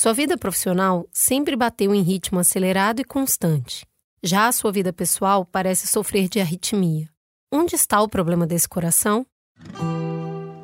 Sua 0.00 0.12
vida 0.12 0.38
profissional 0.38 1.08
sempre 1.12 1.56
bateu 1.56 1.92
em 1.92 2.02
ritmo 2.02 2.38
acelerado 2.38 3.00
e 3.00 3.04
constante. 3.04 3.84
Já 4.22 4.46
a 4.46 4.52
sua 4.52 4.70
vida 4.70 4.92
pessoal 4.92 5.44
parece 5.44 5.88
sofrer 5.88 6.28
de 6.28 6.38
arritmia. 6.38 7.08
Onde 7.52 7.74
está 7.74 8.00
o 8.00 8.08
problema 8.08 8.46
desse 8.46 8.68
coração? 8.68 9.26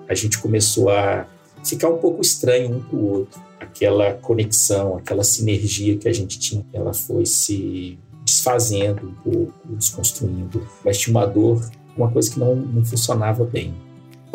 A 0.09 0.15
gente 0.15 0.39
começou 0.39 0.89
a 0.89 1.27
ficar 1.65 1.89
um 1.89 1.99
pouco 1.99 2.23
estranho 2.23 2.77
um 2.77 2.81
com 2.85 2.97
o 2.97 3.11
outro. 3.11 3.43
Aquela 3.59 4.15
conexão, 4.15 4.98
aquela 4.98 5.25
sinergia 5.25 5.98
que 5.98 6.09
a 6.09 6.12
gente 6.12 6.39
tinha, 6.39 6.64
ela 6.73 6.95
foi 6.95 7.27
se 7.27 7.98
desfazendo 8.25 9.05
um 9.05 9.14
pouco, 9.14 9.53
desconstruindo. 9.75 10.64
Mas 10.85 10.96
tinha 10.96 11.12
uma 11.12 11.27
dor, 11.27 11.61
uma 11.96 12.09
coisa 12.09 12.32
que 12.32 12.39
não, 12.39 12.55
não 12.55 12.85
funcionava 12.85 13.45
bem. 13.45 13.75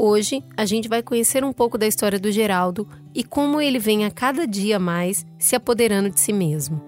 Hoje, 0.01 0.41
a 0.55 0.65
gente 0.65 0.87
vai 0.87 1.03
conhecer 1.03 1.43
um 1.43 1.51
pouco 1.51 1.77
da 1.77 1.85
história 1.85 2.17
do 2.17 2.31
Geraldo 2.31 2.87
e 3.13 3.21
como 3.21 3.59
ele 3.59 3.77
vem 3.77 4.05
a 4.05 4.09
cada 4.09 4.47
dia 4.47 4.79
mais 4.79 5.25
se 5.37 5.57
apoderando 5.57 6.09
de 6.09 6.17
si 6.21 6.31
mesmo. 6.31 6.81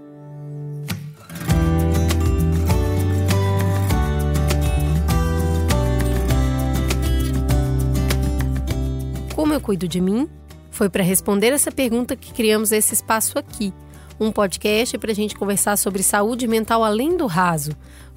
Como 9.35 9.53
eu 9.53 9.59
cuido 9.59 9.89
de 9.89 9.99
mim? 9.99 10.29
Foi 10.69 10.87
para 10.87 11.03
responder 11.03 11.47
essa 11.47 11.69
pergunta 11.69 12.15
que 12.15 12.31
criamos 12.31 12.71
esse 12.71 12.93
espaço 12.93 13.37
aqui, 13.37 13.73
um 14.17 14.31
podcast 14.31 14.97
para 14.97 15.11
a 15.11 15.15
gente 15.15 15.35
conversar 15.35 15.75
sobre 15.75 16.01
saúde 16.01 16.47
mental 16.47 16.81
além 16.81 17.17
do 17.17 17.25
raso, 17.25 17.71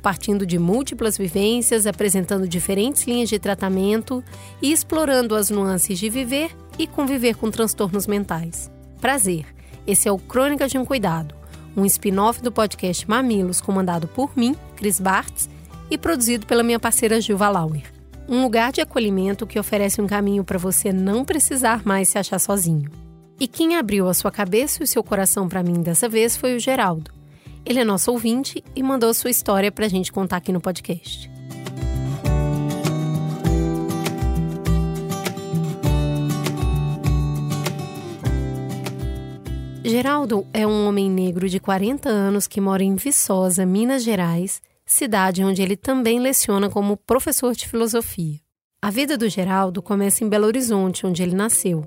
partindo 0.05 0.45
de 0.45 0.59
múltiplas 0.59 1.17
vivências, 1.17 1.87
apresentando 1.87 2.47
diferentes 2.47 3.05
linhas 3.05 3.31
de 3.31 3.39
tratamento 3.39 4.23
e 4.61 4.71
explorando 4.71 5.35
as 5.35 5.49
nuances 5.49 5.99
de 5.99 6.11
viver 6.11 6.55
e 6.79 6.87
conviver 6.87 7.37
com 7.37 7.51
transtornos 7.51 8.07
mentais. 8.07 8.71
Prazer! 9.01 9.47
Esse 9.87 10.07
é 10.07 10.13
o 10.13 10.19
Crônica 10.19 10.69
de 10.69 10.77
um 10.77 10.85
Cuidado, 10.85 11.35
um 11.75 11.87
spin-off 11.87 12.43
do 12.43 12.53
podcast 12.53 13.09
Mamilos, 13.09 13.63
comandado 13.63 14.07
por 14.07 14.37
mim, 14.37 14.55
Cris 14.77 15.01
Bartz, 15.01 15.49
e 15.91 15.97
produzido 15.97 16.45
pela 16.45 16.63
minha 16.63 16.79
parceira 16.79 17.19
Gilva 17.19 17.49
Lauer. 17.49 17.91
Um 18.29 18.43
lugar 18.43 18.73
de 18.73 18.83
acolhimento 18.83 19.47
que 19.47 19.59
oferece 19.59 20.03
um 20.03 20.07
caminho 20.07 20.45
para 20.45 20.59
você 20.59 20.93
não 20.93 21.25
precisar 21.25 21.81
mais 21.83 22.11
se 22.11 22.19
achar 22.19 22.39
sozinho. 22.39 22.91
E 23.41 23.49
quem 23.49 23.77
abriu 23.77 24.07
a 24.07 24.13
sua 24.13 24.31
cabeça 24.31 24.83
e 24.83 24.85
o 24.85 24.87
seu 24.87 25.03
coração 25.03 25.49
para 25.49 25.63
mim 25.63 25.81
dessa 25.81 26.11
vez 26.11 26.37
foi 26.37 26.55
o 26.55 26.61
Geraldo 26.61 27.24
ele 27.65 27.81
é 27.81 27.85
nosso 27.85 28.11
ouvinte 28.13 28.63
e 28.77 28.83
mandou 28.83 29.13
sua 29.15 29.31
história 29.31 29.73
para 29.73 29.87
a 29.87 29.89
gente 29.89 30.13
contar 30.13 30.37
aqui 30.37 30.53
no 30.53 30.61
podcast. 30.61 31.31
Geraldo 39.83 40.47
é 40.53 40.67
um 40.67 40.89
homem 40.89 41.11
negro 41.11 41.49
de 41.49 41.61
40 41.61 42.09
anos 42.09 42.47
que 42.47 42.61
mora 42.61 42.83
em 42.83 42.97
Viçosa, 42.97 43.67
Minas 43.67 44.03
Gerais, 44.03 44.61
cidade 44.85 45.45
onde 45.45 45.63
ele 45.63 45.77
também 45.77 46.19
leciona 46.19 46.69
como 46.71 46.97
professor 46.97 47.55
de 47.55 47.69
filosofia. 47.69 48.41
A 48.83 48.91
vida 48.91 49.17
do 49.17 49.29
Geraldo 49.29 49.83
começa 49.83 50.25
em 50.25 50.29
Belo 50.29 50.47
Horizonte, 50.47 51.07
onde 51.07 51.23
ele 51.23 51.35
nasceu, 51.35 51.85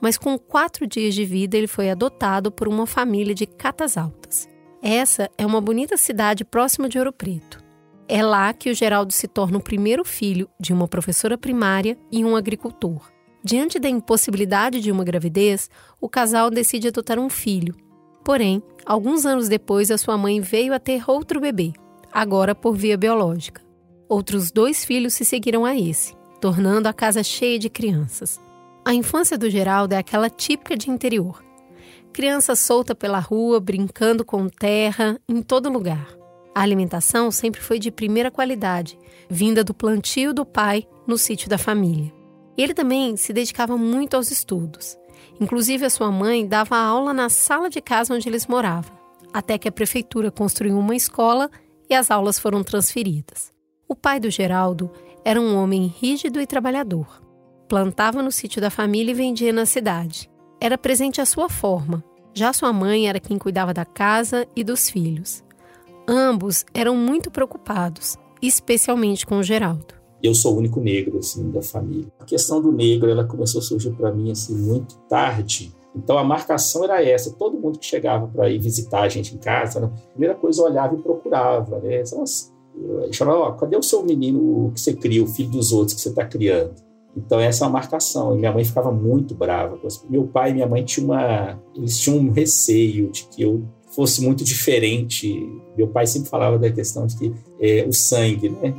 mas 0.00 0.16
com 0.16 0.38
quatro 0.38 0.86
dias 0.86 1.14
de 1.14 1.24
vida 1.24 1.56
ele 1.56 1.66
foi 1.66 1.90
adotado 1.90 2.50
por 2.50 2.66
uma 2.66 2.86
família 2.86 3.34
de 3.34 3.46
Catas 3.46 3.96
Altas. 3.96 4.53
Essa 4.86 5.30
é 5.38 5.46
uma 5.46 5.62
bonita 5.62 5.96
cidade 5.96 6.44
próxima 6.44 6.90
de 6.90 6.98
Ouro 6.98 7.10
Preto. 7.10 7.58
É 8.06 8.22
lá 8.22 8.52
que 8.52 8.68
o 8.68 8.74
Geraldo 8.74 9.14
se 9.14 9.26
torna 9.26 9.56
o 9.56 9.62
primeiro 9.62 10.04
filho 10.04 10.46
de 10.60 10.74
uma 10.74 10.86
professora 10.86 11.38
primária 11.38 11.96
e 12.12 12.22
um 12.22 12.36
agricultor. 12.36 13.10
Diante 13.42 13.78
da 13.78 13.88
impossibilidade 13.88 14.82
de 14.82 14.92
uma 14.92 15.02
gravidez, 15.02 15.70
o 15.98 16.06
casal 16.06 16.50
decide 16.50 16.88
adotar 16.88 17.18
um 17.18 17.30
filho. 17.30 17.74
Porém, 18.22 18.62
alguns 18.84 19.24
anos 19.24 19.48
depois, 19.48 19.90
a 19.90 19.96
sua 19.96 20.18
mãe 20.18 20.42
veio 20.42 20.74
a 20.74 20.78
ter 20.78 21.02
outro 21.08 21.40
bebê, 21.40 21.72
agora 22.12 22.54
por 22.54 22.76
via 22.76 22.98
biológica. 22.98 23.62
Outros 24.06 24.52
dois 24.52 24.84
filhos 24.84 25.14
se 25.14 25.24
seguiram 25.24 25.64
a 25.64 25.74
esse, 25.74 26.14
tornando 26.42 26.90
a 26.90 26.92
casa 26.92 27.22
cheia 27.22 27.58
de 27.58 27.70
crianças. 27.70 28.38
A 28.84 28.92
infância 28.92 29.38
do 29.38 29.48
Geraldo 29.48 29.94
é 29.94 29.96
aquela 29.96 30.28
típica 30.28 30.76
de 30.76 30.90
interior 30.90 31.42
criança 32.14 32.54
solta 32.54 32.94
pela 32.94 33.18
rua, 33.18 33.58
brincando 33.58 34.24
com 34.24 34.48
terra, 34.48 35.18
em 35.28 35.42
todo 35.42 35.68
lugar. 35.68 36.08
A 36.54 36.60
alimentação 36.60 37.28
sempre 37.32 37.60
foi 37.60 37.80
de 37.80 37.90
primeira 37.90 38.30
qualidade, 38.30 38.96
vinda 39.28 39.64
do 39.64 39.74
plantio 39.74 40.32
do 40.32 40.46
pai 40.46 40.86
no 41.08 41.18
sítio 41.18 41.50
da 41.50 41.58
família. 41.58 42.14
Ele 42.56 42.72
também 42.72 43.16
se 43.16 43.32
dedicava 43.32 43.76
muito 43.76 44.14
aos 44.14 44.30
estudos. 44.30 44.96
Inclusive, 45.40 45.84
a 45.84 45.90
sua 45.90 46.12
mãe 46.12 46.46
dava 46.46 46.76
aula 46.76 47.12
na 47.12 47.28
sala 47.28 47.68
de 47.68 47.80
casa 47.80 48.14
onde 48.14 48.28
eles 48.28 48.46
moravam, 48.46 48.96
até 49.32 49.58
que 49.58 49.66
a 49.68 49.72
prefeitura 49.72 50.30
construiu 50.30 50.78
uma 50.78 50.94
escola 50.94 51.50
e 51.90 51.94
as 51.96 52.12
aulas 52.12 52.38
foram 52.38 52.62
transferidas. 52.62 53.50
O 53.88 53.96
pai 53.96 54.20
do 54.20 54.30
Geraldo 54.30 54.88
era 55.24 55.40
um 55.40 55.56
homem 55.56 55.88
rígido 55.88 56.40
e 56.40 56.46
trabalhador. 56.46 57.20
Plantava 57.68 58.22
no 58.22 58.30
sítio 58.30 58.60
da 58.60 58.70
família 58.70 59.10
e 59.10 59.14
vendia 59.14 59.52
na 59.52 59.66
cidade 59.66 60.32
era 60.64 60.78
presente 60.78 61.20
à 61.20 61.26
sua 61.26 61.50
forma. 61.50 62.02
Já 62.32 62.50
sua 62.54 62.72
mãe 62.72 63.06
era 63.06 63.20
quem 63.20 63.36
cuidava 63.36 63.74
da 63.74 63.84
casa 63.84 64.48
e 64.56 64.64
dos 64.64 64.88
filhos. 64.88 65.44
Ambos 66.08 66.64
eram 66.72 66.96
muito 66.96 67.30
preocupados, 67.30 68.16
especialmente 68.40 69.26
com 69.26 69.36
o 69.36 69.42
Geraldo. 69.42 69.94
Eu 70.22 70.34
sou 70.34 70.54
o 70.54 70.56
único 70.56 70.80
negro 70.80 71.18
assim 71.18 71.50
da 71.50 71.60
família. 71.60 72.10
A 72.18 72.24
questão 72.24 72.62
do 72.62 72.72
negro 72.72 73.10
ela 73.10 73.26
começou 73.26 73.58
a 73.58 73.62
surgir 73.62 73.90
para 73.90 74.10
mim 74.10 74.30
assim 74.30 74.56
muito 74.56 74.96
tarde. 75.00 75.70
Então 75.94 76.16
a 76.16 76.24
marcação 76.24 76.82
era 76.82 77.04
essa. 77.04 77.30
Todo 77.34 77.58
mundo 77.58 77.78
que 77.78 77.84
chegava 77.84 78.26
para 78.26 78.48
ir 78.48 78.58
visitar 78.58 79.02
a 79.02 79.08
gente 79.10 79.34
em 79.34 79.38
casa, 79.38 79.80
né, 79.80 79.90
a 79.92 80.10
primeira 80.12 80.34
coisa 80.34 80.62
olhava 80.62 80.94
e 80.94 81.02
procurava, 81.02 81.78
né? 81.80 82.02
Nossa, 82.10 82.50
chamava, 83.12 83.38
ó, 83.38 83.52
cadê 83.52 83.76
o 83.76 83.82
seu 83.82 84.02
menino 84.02 84.72
que 84.72 84.80
você 84.80 84.94
cria, 84.94 85.22
o 85.22 85.26
filho 85.26 85.50
dos 85.50 85.72
outros 85.72 85.94
que 85.94 86.00
você 86.00 86.08
está 86.08 86.24
criando? 86.24 86.74
Então 87.16 87.38
essa 87.38 87.64
é 87.64 87.66
uma 87.66 87.74
marcação. 87.74 88.34
E 88.34 88.38
minha 88.38 88.52
mãe 88.52 88.64
ficava 88.64 88.90
muito 88.90 89.34
brava. 89.34 89.78
Meu 90.08 90.24
pai 90.26 90.50
e 90.50 90.54
minha 90.54 90.66
mãe 90.66 90.84
tinham 90.84 91.10
uma, 91.10 91.60
eles 91.74 91.98
tinham 91.98 92.18
um 92.18 92.30
receio 92.30 93.10
de 93.10 93.24
que 93.24 93.42
eu 93.42 93.64
fosse 93.94 94.22
muito 94.22 94.44
diferente. 94.44 95.48
Meu 95.76 95.88
pai 95.88 96.06
sempre 96.06 96.28
falava 96.28 96.58
da 96.58 96.70
questão 96.70 97.06
de 97.06 97.16
que 97.16 97.34
é, 97.60 97.84
o 97.86 97.92
sangue, 97.92 98.48
né? 98.48 98.74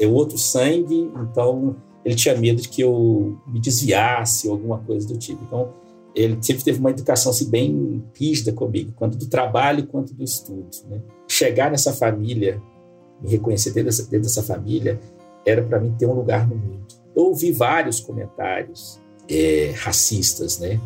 É 0.00 0.06
outro 0.06 0.36
sangue. 0.36 1.10
Então 1.30 1.76
ele 2.04 2.14
tinha 2.14 2.36
medo 2.36 2.60
de 2.62 2.68
que 2.68 2.82
eu 2.82 3.38
me 3.46 3.60
desviasse 3.60 4.48
ou 4.48 4.54
alguma 4.54 4.78
coisa 4.78 5.06
do 5.06 5.16
tipo. 5.16 5.42
Então 5.44 5.72
ele 6.14 6.38
sempre 6.40 6.64
teve 6.64 6.80
uma 6.80 6.90
educação 6.90 7.30
assim, 7.30 7.50
bem 7.50 8.02
rígida 8.18 8.50
comigo, 8.50 8.90
quanto 8.96 9.18
do 9.18 9.26
trabalho 9.26 9.86
quanto 9.86 10.14
do 10.14 10.24
estudo. 10.24 10.68
Né? 10.88 11.02
Chegar 11.28 11.70
nessa 11.70 11.92
família, 11.92 12.60
me 13.20 13.28
reconhecer 13.28 13.70
dentro 13.70 13.90
dessa, 13.90 14.02
dentro 14.04 14.22
dessa 14.22 14.42
família, 14.42 14.98
era 15.44 15.62
para 15.62 15.78
mim 15.78 15.94
ter 15.98 16.06
um 16.06 16.14
lugar 16.14 16.48
no 16.48 16.56
mundo. 16.56 16.86
Eu 17.16 17.24
ouvi 17.24 17.50
vários 17.50 17.98
comentários 17.98 19.00
é, 19.28 19.72
racistas, 19.76 20.58
né, 20.58 20.78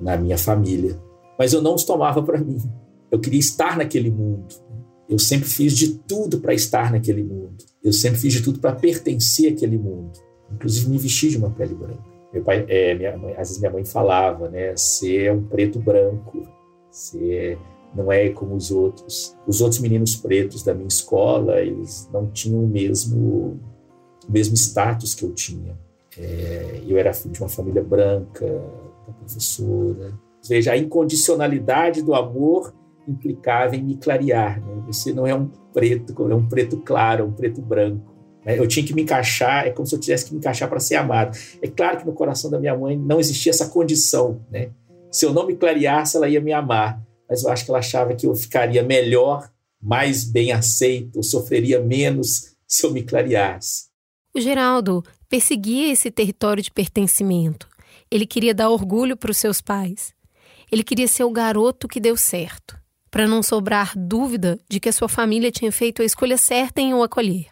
na 0.00 0.16
minha 0.16 0.38
família, 0.38 0.98
mas 1.38 1.52
eu 1.52 1.60
não 1.60 1.74
os 1.74 1.84
tomava 1.84 2.22
para 2.22 2.38
mim. 2.38 2.58
Eu 3.10 3.20
queria 3.20 3.38
estar 3.38 3.76
naquele 3.76 4.10
mundo. 4.10 4.54
Eu 5.08 5.18
sempre 5.18 5.48
fiz 5.48 5.76
de 5.76 5.98
tudo 5.98 6.40
para 6.40 6.54
estar 6.54 6.90
naquele 6.90 7.22
mundo. 7.22 7.56
Eu 7.84 7.92
sempre 7.92 8.18
fiz 8.18 8.32
de 8.32 8.42
tudo 8.42 8.58
para 8.58 8.74
pertencer 8.74 9.52
àquele 9.52 9.78
mundo. 9.78 10.18
Inclusive 10.52 10.88
me 10.88 10.98
vestir 10.98 11.30
de 11.30 11.36
uma 11.36 11.50
pele 11.50 11.74
branca. 11.74 12.02
Meu 12.32 12.42
pai, 12.42 12.64
é, 12.68 12.94
minha 12.94 13.16
mãe, 13.16 13.32
às 13.32 13.48
vezes 13.48 13.58
minha 13.58 13.70
mãe 13.70 13.84
falava, 13.84 14.48
né? 14.48 14.74
Você 14.76 15.24
é 15.24 15.32
um 15.32 15.44
preto 15.44 15.78
branco. 15.78 16.42
Você 16.90 17.56
não 17.94 18.10
é 18.10 18.30
como 18.30 18.56
os 18.56 18.70
outros. 18.70 19.36
Os 19.46 19.60
outros 19.60 19.80
meninos 19.80 20.16
pretos 20.16 20.62
da 20.64 20.74
minha 20.74 20.88
escola, 20.88 21.60
eles 21.60 22.08
não 22.12 22.26
tinham 22.30 22.64
o 22.64 22.66
mesmo 22.66 23.60
o 24.28 24.32
mesmo 24.32 24.54
status 24.56 25.14
que 25.14 25.24
eu 25.24 25.32
tinha. 25.32 25.78
É, 26.18 26.82
eu 26.86 26.96
era 26.96 27.12
filho 27.12 27.32
de 27.32 27.40
uma 27.40 27.48
família 27.48 27.82
branca, 27.82 28.46
da 29.06 29.12
professora. 29.12 30.18
Veja, 30.48 30.72
a 30.72 30.76
incondicionalidade 30.76 32.02
do 32.02 32.14
amor 32.14 32.74
implicava 33.06 33.76
em 33.76 33.82
me 33.82 33.96
clarear. 33.96 34.60
Né? 34.60 34.82
Você 34.86 35.12
não 35.12 35.26
é 35.26 35.34
um 35.34 35.48
preto, 35.72 36.14
é 36.30 36.34
um 36.34 36.46
preto 36.48 36.78
claro, 36.78 37.26
um 37.26 37.32
preto 37.32 37.60
branco. 37.60 38.14
Né? 38.44 38.58
Eu 38.58 38.66
tinha 38.66 38.84
que 38.84 38.94
me 38.94 39.02
encaixar, 39.02 39.66
é 39.66 39.70
como 39.70 39.86
se 39.86 39.94
eu 39.94 40.00
tivesse 40.00 40.26
que 40.26 40.32
me 40.32 40.38
encaixar 40.38 40.68
para 40.68 40.80
ser 40.80 40.96
amado. 40.96 41.36
É 41.62 41.68
claro 41.68 41.98
que 41.98 42.06
no 42.06 42.12
coração 42.12 42.50
da 42.50 42.58
minha 42.58 42.76
mãe 42.76 42.96
não 42.96 43.20
existia 43.20 43.50
essa 43.50 43.68
condição. 43.68 44.40
Né? 44.50 44.70
Se 45.10 45.24
eu 45.24 45.32
não 45.32 45.46
me 45.46 45.54
clareasse, 45.54 46.16
ela 46.16 46.28
ia 46.28 46.40
me 46.40 46.52
amar. 46.52 47.02
Mas 47.28 47.42
eu 47.42 47.50
acho 47.50 47.64
que 47.64 47.70
ela 47.70 47.78
achava 47.78 48.14
que 48.14 48.26
eu 48.26 48.34
ficaria 48.34 48.82
melhor, 48.82 49.50
mais 49.82 50.24
bem 50.24 50.52
aceito, 50.52 51.22
sofreria 51.22 51.80
menos 51.80 52.56
se 52.66 52.86
eu 52.86 52.92
me 52.92 53.02
clareasse. 53.02 53.86
O 54.36 54.40
Geraldo 54.40 55.02
perseguia 55.30 55.90
esse 55.90 56.10
território 56.10 56.62
de 56.62 56.70
pertencimento. 56.70 57.66
Ele 58.10 58.26
queria 58.26 58.52
dar 58.52 58.68
orgulho 58.68 59.16
para 59.16 59.30
os 59.30 59.38
seus 59.38 59.62
pais. 59.62 60.12
Ele 60.70 60.84
queria 60.84 61.08
ser 61.08 61.24
o 61.24 61.30
garoto 61.30 61.88
que 61.88 61.98
deu 61.98 62.18
certo, 62.18 62.78
para 63.10 63.26
não 63.26 63.42
sobrar 63.42 63.94
dúvida 63.96 64.60
de 64.68 64.78
que 64.78 64.90
a 64.90 64.92
sua 64.92 65.08
família 65.08 65.50
tinha 65.50 65.72
feito 65.72 66.02
a 66.02 66.04
escolha 66.04 66.36
certa 66.36 66.82
em 66.82 66.92
o 66.92 67.02
acolher. 67.02 67.46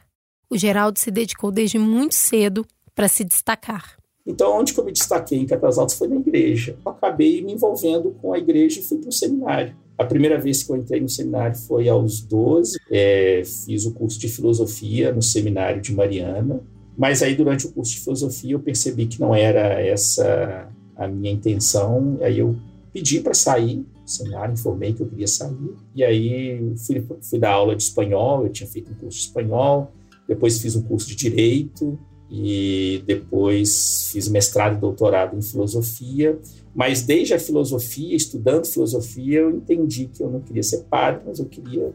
O 0.51 0.59
Geraldo 0.59 0.99
se 0.99 1.11
dedicou 1.11 1.51
desde 1.51 1.79
muito 1.79 2.15
cedo 2.15 2.67
para 2.95 3.09
se 3.09 3.25
destacar. 3.25 3.97
Então, 4.27 4.55
onde 4.55 4.75
que 4.75 4.79
eu 4.79 4.85
me 4.85 4.93
destaquei 4.93 5.39
em 5.39 5.47
Catas 5.47 5.79
Altas 5.79 5.97
foi 5.97 6.09
na 6.09 6.17
igreja. 6.17 6.77
Eu 6.85 6.93
acabei 6.93 7.41
me 7.41 7.55
envolvendo 7.55 8.11
com 8.21 8.35
a 8.35 8.39
igreja 8.39 8.81
e 8.81 8.83
fui 8.83 8.99
para 8.99 9.09
o 9.09 9.13
seminário. 9.13 9.75
A 9.97 10.05
primeira 10.05 10.39
vez 10.39 10.63
que 10.63 10.71
eu 10.71 10.77
entrei 10.77 11.01
no 11.01 11.09
seminário 11.09 11.57
foi 11.57 11.89
aos 11.89 12.21
12. 12.21 12.79
É, 12.91 13.43
fiz 13.65 13.87
o 13.87 13.95
curso 13.95 14.19
de 14.19 14.29
filosofia 14.29 15.11
no 15.13 15.23
seminário 15.23 15.81
de 15.81 15.95
Mariana. 15.95 16.61
Mas 16.97 17.23
aí, 17.23 17.35
durante 17.35 17.67
o 17.67 17.73
curso 17.73 17.93
de 17.93 18.01
filosofia, 18.01 18.53
eu 18.53 18.61
percebi 18.61 19.07
que 19.07 19.21
não 19.21 19.35
era 19.35 19.81
essa 19.81 20.69
a 20.97 21.09
minha 21.09 21.33
intenção. 21.33 22.19
Aí 22.21 22.39
eu 22.39 22.57
pedi 22.93 23.21
para 23.21 23.35
sair 23.35 23.77
do 23.77 24.11
seminário, 24.11 24.55
informei 24.55 24.93
que 24.93 25.03
eu 25.03 25.09
queria 25.09 25.27
sair. 25.27 25.75
E 25.95 26.05
aí 26.05 26.73
fui, 26.77 27.05
fui 27.23 27.39
dar 27.39 27.53
aula 27.53 27.75
de 27.75 27.83
espanhol. 27.83 28.45
Eu 28.45 28.51
tinha 28.51 28.69
feito 28.69 28.93
um 28.93 28.95
curso 28.95 29.19
de 29.19 29.25
espanhol. 29.25 29.93
Depois 30.29 30.59
fiz 30.59 30.77
um 30.77 30.83
curso 30.83 31.09
de 31.09 31.17
direito 31.17 31.99
e 32.31 33.03
depois 33.07 34.09
fiz 34.11 34.29
mestrado 34.29 34.77
e 34.77 34.81
doutorado 34.81 35.37
em 35.37 35.43
filosofia. 35.43 36.39
Mas 36.75 37.03
desde 37.03 37.35
a 37.35 37.39
filosofia, 37.39 38.17
estudando 38.17 38.67
filosofia, 38.67 39.41
eu 39.41 39.51
entendi 39.51 40.07
que 40.07 40.23
eu 40.23 40.31
não 40.31 40.41
queria 40.41 40.63
ser 40.63 40.85
padre, 40.85 41.23
mas 41.27 41.39
eu 41.39 41.47
queria 41.47 41.93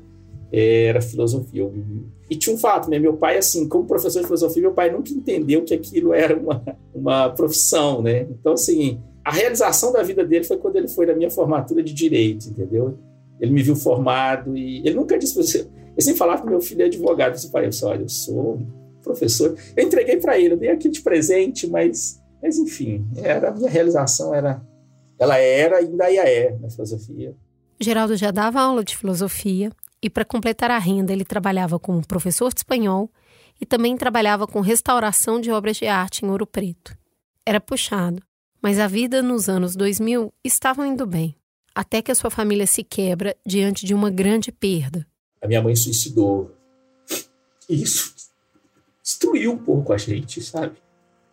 era 0.52 1.02
filosofia. 1.02 1.62
Eu, 1.62 1.74
e 2.30 2.36
tinha 2.36 2.56
um 2.56 2.60
fato, 2.60 2.90
né? 2.90 3.00
Meu 3.00 3.16
pai, 3.16 3.38
assim, 3.38 3.68
como 3.68 3.86
professor 3.86 4.20
de 4.20 4.26
filosofia, 4.26 4.62
meu 4.62 4.74
pai 4.74 4.92
nunca 4.92 5.12
entendeu 5.12 5.64
que 5.64 5.74
aquilo 5.74 6.14
era 6.14 6.38
uma, 6.38 6.64
uma 6.94 7.30
profissão, 7.30 8.02
né? 8.02 8.22
Então, 8.22 8.54
assim, 8.54 9.00
a 9.24 9.32
realização 9.32 9.92
da 9.92 10.02
vida 10.04 10.24
dele 10.26 10.44
foi 10.44 10.58
quando 10.58 10.76
ele 10.76 10.88
foi 10.88 11.06
na 11.06 11.14
minha 11.14 11.30
formatura 11.30 11.84
de 11.84 11.94
direito, 11.94 12.48
entendeu? 12.50 12.98
Ele 13.40 13.52
me 13.52 13.64
viu 13.64 13.76
formado 13.76 14.56
e 14.58 14.80
ele 14.80 14.96
nunca 14.96 15.18
disse 15.18 15.34
para 15.34 15.44
você. 15.44 15.68
Eu 15.96 16.02
sempre 16.02 16.18
falava 16.18 16.42
que 16.42 16.50
meu 16.50 16.62
filho 16.62 16.82
é 16.82 16.86
advogado. 16.86 17.30
Eu 17.30 17.36
disse 17.36 17.52
para 17.52 17.66
ele: 17.66 17.76
olha, 17.84 18.02
eu 18.02 18.10
sou 18.10 18.60
professor. 19.04 19.56
Eu 19.76 19.86
entreguei 19.86 20.18
para 20.18 20.40
ele, 20.40 20.54
eu 20.54 20.58
dei 20.58 20.70
aqui 20.70 20.90
de 20.90 21.02
presente, 21.02 21.68
mas, 21.68 22.22
mas 22.42 22.58
enfim, 22.58 23.06
era 23.18 23.50
a 23.50 23.54
minha 23.54 23.70
realização 23.70 24.34
era, 24.34 24.62
ela 25.18 25.38
era 25.38 25.82
e 25.82 25.86
ainda 25.86 26.12
é 26.12 26.58
na 26.60 26.70
filosofia. 26.70 27.36
Geraldo 27.80 28.16
já 28.18 28.30
dava 28.30 28.60
aula 28.60 28.84
de 28.84 28.98
filosofia 28.98 29.72
e 30.02 30.10
para 30.10 30.26
completar 30.26 30.72
a 30.72 30.78
renda 30.78 31.12
ele 31.12 31.26
trabalhava 31.26 31.80
como 31.80 32.06
professor 32.06 32.54
de 32.54 32.60
espanhol 32.60 33.12
e 33.60 33.66
também 33.66 33.98
trabalhava 33.98 34.48
com 34.48 34.62
restauração 34.62 35.40
de 35.40 35.52
obras 35.52 35.78
de 35.78 35.88
arte 35.88 36.26
em 36.26 36.30
Ouro 36.30 36.48
Preto. 36.48 36.98
Era 37.46 37.60
puxado, 37.60 38.22
mas 38.62 38.80
a 38.80 38.88
vida 38.88 39.22
nos 39.22 39.50
anos 39.50 39.76
2000 39.76 40.34
estava 40.44 40.88
indo 40.88 41.06
bem, 41.06 41.36
até 41.76 42.02
que 42.02 42.12
a 42.12 42.16
sua 42.16 42.30
família 42.30 42.66
se 42.66 42.84
quebra 42.84 43.36
diante 43.46 43.86
de 43.86 43.94
uma 43.94 44.10
grande 44.10 44.52
perda. 44.52 45.06
A 45.42 45.48
minha 45.48 45.62
mãe 45.62 45.76
suicidou. 45.76 46.56
Isso 47.70 48.14
destruiu 49.04 49.54
um 49.54 49.58
pouco 49.58 49.94
a 49.94 49.98
gente, 49.98 50.42
sabe? 50.42 50.78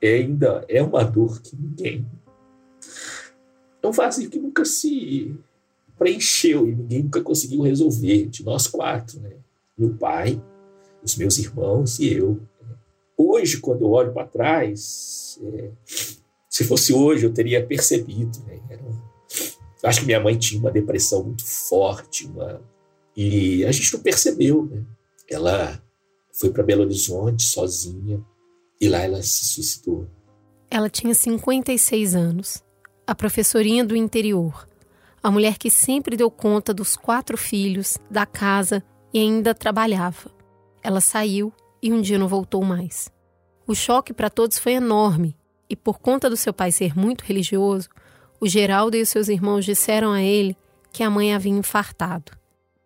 É 0.00 0.14
ainda 0.14 0.64
é 0.68 0.82
uma 0.82 1.04
dor 1.04 1.40
que 1.40 1.56
ninguém. 1.56 2.06
É 3.82 3.86
um 3.86 3.92
vazio 3.92 4.30
que 4.30 4.38
nunca 4.38 4.64
se 4.64 5.38
preencheu 5.98 6.68
e 6.68 6.74
ninguém 6.74 7.02
nunca 7.02 7.20
conseguiu 7.20 7.62
resolver, 7.62 8.26
de 8.26 8.44
nós 8.44 8.66
quatro, 8.66 9.20
né? 9.20 9.32
Meu 9.76 9.94
pai, 9.94 10.42
os 11.02 11.16
meus 11.16 11.38
irmãos 11.38 11.98
e 11.98 12.12
eu. 12.12 12.40
Hoje, 13.16 13.58
quando 13.58 13.82
eu 13.82 13.90
olho 13.90 14.12
para 14.12 14.26
trás, 14.26 15.38
é, 15.42 15.70
se 16.48 16.64
fosse 16.64 16.92
hoje, 16.92 17.24
eu 17.24 17.32
teria 17.32 17.64
percebido. 17.64 18.38
Né? 18.46 18.56
acho 19.82 20.00
que 20.00 20.06
minha 20.06 20.20
mãe 20.20 20.36
tinha 20.36 20.60
uma 20.60 20.70
depressão 20.70 21.22
muito 21.22 21.44
forte, 21.44 22.26
uma, 22.26 22.60
e 23.16 23.64
a 23.64 23.72
gente 23.72 23.92
não 23.94 24.00
percebeu. 24.00 24.66
Né? 24.66 24.84
Ela 25.28 25.80
foi 26.32 26.50
para 26.50 26.62
Belo 26.62 26.82
Horizonte 26.82 27.44
sozinha 27.44 28.22
e 28.80 28.88
lá 28.88 28.98
ela 28.98 29.22
se 29.22 29.44
suicidou. 29.44 30.08
Ela 30.70 30.90
tinha 30.90 31.14
56 31.14 32.14
anos, 32.14 32.64
a 33.06 33.14
professorinha 33.14 33.84
do 33.84 33.96
interior, 33.96 34.68
a 35.22 35.30
mulher 35.30 35.58
que 35.58 35.70
sempre 35.70 36.16
deu 36.16 36.30
conta 36.30 36.72
dos 36.72 36.96
quatro 36.96 37.36
filhos, 37.36 37.98
da 38.10 38.24
casa 38.24 38.82
e 39.12 39.18
ainda 39.18 39.54
trabalhava. 39.54 40.30
Ela 40.82 41.00
saiu 41.00 41.52
e 41.82 41.92
um 41.92 42.00
dia 42.00 42.18
não 42.18 42.28
voltou 42.28 42.64
mais. 42.64 43.10
O 43.66 43.74
choque 43.74 44.12
para 44.12 44.30
todos 44.30 44.58
foi 44.58 44.72
enorme 44.72 45.36
e, 45.68 45.74
por 45.74 45.98
conta 45.98 46.30
do 46.30 46.36
seu 46.36 46.52
pai 46.52 46.70
ser 46.70 46.96
muito 46.96 47.22
religioso, 47.22 47.88
o 48.40 48.46
Geraldo 48.46 48.96
e 48.96 49.02
os 49.02 49.08
seus 49.08 49.28
irmãos 49.28 49.64
disseram 49.64 50.12
a 50.12 50.22
ele 50.22 50.56
que 50.92 51.02
a 51.02 51.10
mãe 51.10 51.34
havia 51.34 51.52
infartado. 51.52 52.32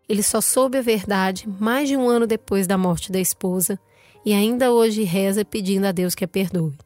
Ele 0.08 0.22
só 0.22 0.40
soube 0.40 0.78
a 0.78 0.82
verdade 0.82 1.48
mais 1.60 1.88
de 1.88 1.96
um 1.96 2.08
ano 2.08 2.26
depois 2.26 2.66
da 2.66 2.78
morte 2.78 3.12
da 3.12 3.20
esposa 3.20 3.78
e 4.24 4.32
ainda 4.32 4.72
hoje 4.72 5.02
reza 5.02 5.44
pedindo 5.44 5.86
a 5.86 5.92
Deus 5.92 6.14
que 6.14 6.24
a 6.24 6.28
perdoe. 6.28 6.76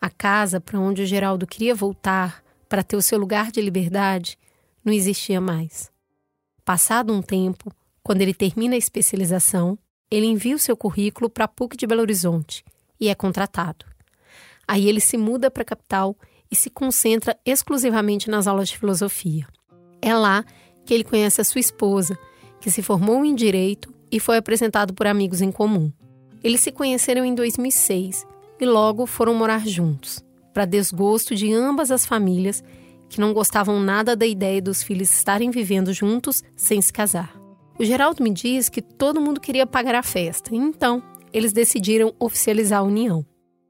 A 0.00 0.08
casa 0.08 0.60
para 0.60 0.80
onde 0.80 1.02
o 1.02 1.06
Geraldo 1.06 1.46
queria 1.46 1.74
voltar 1.74 2.42
para 2.68 2.82
ter 2.82 2.96
o 2.96 3.02
seu 3.02 3.18
lugar 3.18 3.50
de 3.50 3.60
liberdade 3.60 4.38
não 4.84 4.92
existia 4.92 5.40
mais. 5.40 5.90
Passado 6.64 7.12
um 7.12 7.22
tempo, 7.22 7.72
quando 8.02 8.22
ele 8.22 8.34
termina 8.34 8.74
a 8.74 8.78
especialização, 8.78 9.78
ele 10.10 10.26
envia 10.26 10.56
o 10.56 10.58
seu 10.58 10.76
currículo 10.76 11.30
para 11.30 11.44
a 11.44 11.48
PUC 11.48 11.76
de 11.76 11.86
Belo 11.86 12.00
Horizonte 12.00 12.64
e 12.98 13.08
é 13.08 13.14
contratado. 13.14 13.86
Aí 14.66 14.88
ele 14.88 15.00
se 15.00 15.16
muda 15.16 15.50
para 15.50 15.62
a 15.62 15.66
capital 15.66 16.16
e 16.50 16.56
se 16.56 16.68
concentra 16.68 17.38
exclusivamente 17.44 18.28
nas 18.28 18.46
aulas 18.46 18.68
de 18.68 18.78
filosofia. 18.78 19.46
É 20.02 20.14
lá 20.14 20.44
que 20.84 20.92
ele 20.92 21.04
conhece 21.04 21.40
a 21.40 21.44
sua 21.44 21.60
esposa, 21.60 22.18
que 22.60 22.70
se 22.70 22.82
formou 22.82 23.24
em 23.24 23.34
direito 23.34 23.92
e 24.10 24.18
foi 24.18 24.36
apresentado 24.36 24.92
por 24.92 25.06
amigos 25.06 25.40
em 25.40 25.52
comum. 25.52 25.92
Eles 26.42 26.60
se 26.60 26.72
conheceram 26.72 27.24
em 27.24 27.34
2006 27.34 28.26
e 28.60 28.66
logo 28.66 29.06
foram 29.06 29.34
morar 29.34 29.66
juntos, 29.66 30.24
para 30.52 30.64
desgosto 30.64 31.34
de 31.34 31.52
ambas 31.52 31.90
as 31.90 32.04
famílias 32.04 32.62
que 33.10 33.20
não 33.20 33.34
gostavam 33.34 33.80
nada 33.80 34.14
da 34.14 34.24
ideia 34.24 34.62
dos 34.62 34.82
filhos 34.82 35.12
estarem 35.12 35.50
vivendo 35.50 35.92
juntos 35.92 36.42
sem 36.56 36.80
se 36.80 36.92
casar. 36.92 37.34
O 37.78 37.84
Geraldo 37.84 38.22
me 38.22 38.30
diz 38.30 38.68
que 38.68 38.80
todo 38.80 39.20
mundo 39.20 39.40
queria 39.40 39.66
pagar 39.66 39.96
a 39.96 40.02
festa, 40.02 40.54
então 40.54 41.02
eles 41.32 41.52
decidiram 41.52 42.14
oficializar 42.20 42.78
a 42.78 42.84
união. 42.84 43.26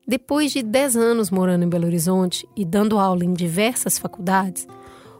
Depois 0.07 0.53
de 0.53 0.63
10 0.63 0.97
anos 0.97 1.31
morando 1.31 1.65
em 1.65 1.69
Belo 1.69 1.87
Horizonte 1.87 2.47
e 2.55 2.65
dando 2.65 2.99
aula 2.99 3.25
em 3.25 3.33
diversas 3.33 3.99
faculdades, 3.99 4.69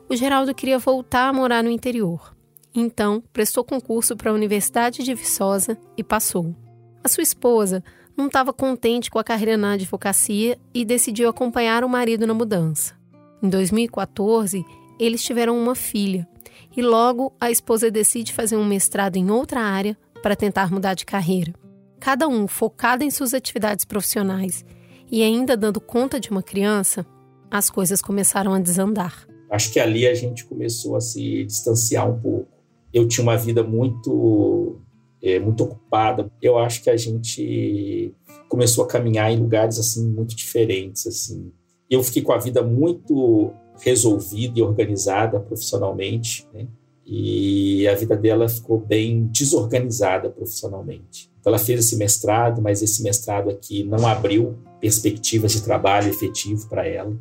o 0.09 0.15
Geraldo 0.15 0.55
queria 0.55 0.79
voltar 0.79 1.29
a 1.29 1.33
morar 1.33 1.65
no 1.65 1.71
interior. 1.71 2.37
Então, 2.75 3.23
prestou 3.33 3.65
concurso 3.65 4.17
para 4.17 4.31
a 4.31 4.35
Universidade 4.35 5.03
de 5.03 5.15
Viçosa 5.15 5.79
e 5.97 6.05
passou. 6.05 6.55
A 7.03 7.09
sua 7.09 7.23
esposa 7.23 7.83
não 8.17 8.27
estava 8.27 8.53
contente 8.53 9.11
com 9.11 9.19
a 9.19 9.25
carreira 9.25 9.57
na 9.57 9.73
advocacia 9.73 10.59
e 10.75 10.85
decidiu 10.85 11.29
acompanhar 11.29 11.85
o 11.85 11.89
marido 11.89 12.27
na 12.27 12.35
mudança. 12.35 13.00
Em 13.43 13.49
2014, 13.49 14.65
eles 14.99 15.23
tiveram 15.23 15.59
uma 15.59 15.75
filha 15.75 16.29
e 16.77 16.83
logo 16.83 17.33
a 17.41 17.51
esposa 17.51 17.91
decide 17.91 18.33
fazer 18.33 18.57
um 18.57 18.65
mestrado 18.65 19.17
em 19.17 19.31
outra 19.31 19.61
área 19.61 19.97
para 20.23 20.37
tentar 20.37 20.71
mudar 20.71 20.95
de 20.95 21.07
carreira. 21.07 21.55
Cada 21.99 22.29
um 22.29 22.47
focado 22.47 23.05
em 23.05 23.11
suas 23.11 23.35
atividades 23.35 23.85
profissionais 23.85 24.65
e 25.11 25.23
ainda 25.23 25.57
dando 25.57 25.81
conta 25.81 26.21
de 26.21 26.31
uma 26.31 26.43
criança, 26.43 27.05
as 27.51 27.69
coisas 27.69 28.01
começaram 28.01 28.55
a 28.55 28.61
desandar. 28.61 29.27
Acho 29.51 29.73
que 29.73 29.81
ali 29.81 30.07
a 30.07 30.15
gente 30.15 30.45
começou 30.45 30.97
a 30.97 31.01
se 31.01 31.45
distanciar 31.45 32.09
um 32.09 32.21
pouco 32.21 32.61
eu 32.93 33.07
tinha 33.07 33.23
uma 33.23 33.37
vida 33.37 33.63
muito 33.63 34.81
é, 35.23 35.39
muito 35.39 35.65
ocupada. 35.65 36.31
Eu 36.41 36.59
acho 36.59 36.83
que 36.83 36.91
a 36.91 36.97
gente 36.97 38.15
começou 38.49 38.85
a 38.85 38.89
caminhar 38.89 39.31
em 39.31 39.39
lugares 39.39 39.79
assim 39.79 40.09
muito 40.09 40.35
diferentes 40.35 41.07
assim. 41.07 41.53
Eu 41.91 42.03
fiquei 42.03 42.23
com 42.23 42.33
a 42.33 42.39
vida 42.39 42.63
muito 42.63 43.53
resolvida 43.81 44.59
e 44.59 44.63
organizada 44.63 45.41
profissionalmente, 45.41 46.47
né? 46.55 46.67
E 47.05 47.89
a 47.89 47.95
vida 47.97 48.17
dela 48.17 48.49
ficou 48.49 48.79
bem 48.79 49.27
desorganizada 49.33 50.31
profissionalmente. 50.31 51.29
Então, 51.41 51.53
ela 51.53 51.59
fez 51.59 51.81
esse 51.81 51.97
mestrado, 51.97 52.63
mas 52.63 52.83
esse 52.83 53.03
mestrado 53.03 53.51
aqui 53.51 53.83
não 53.83 54.07
abriu 54.07 54.57
perspectivas 54.81 55.51
de 55.53 55.63
trabalho 55.63 56.09
efetivo 56.09 56.69
para 56.69 56.87
ela. 56.87 57.17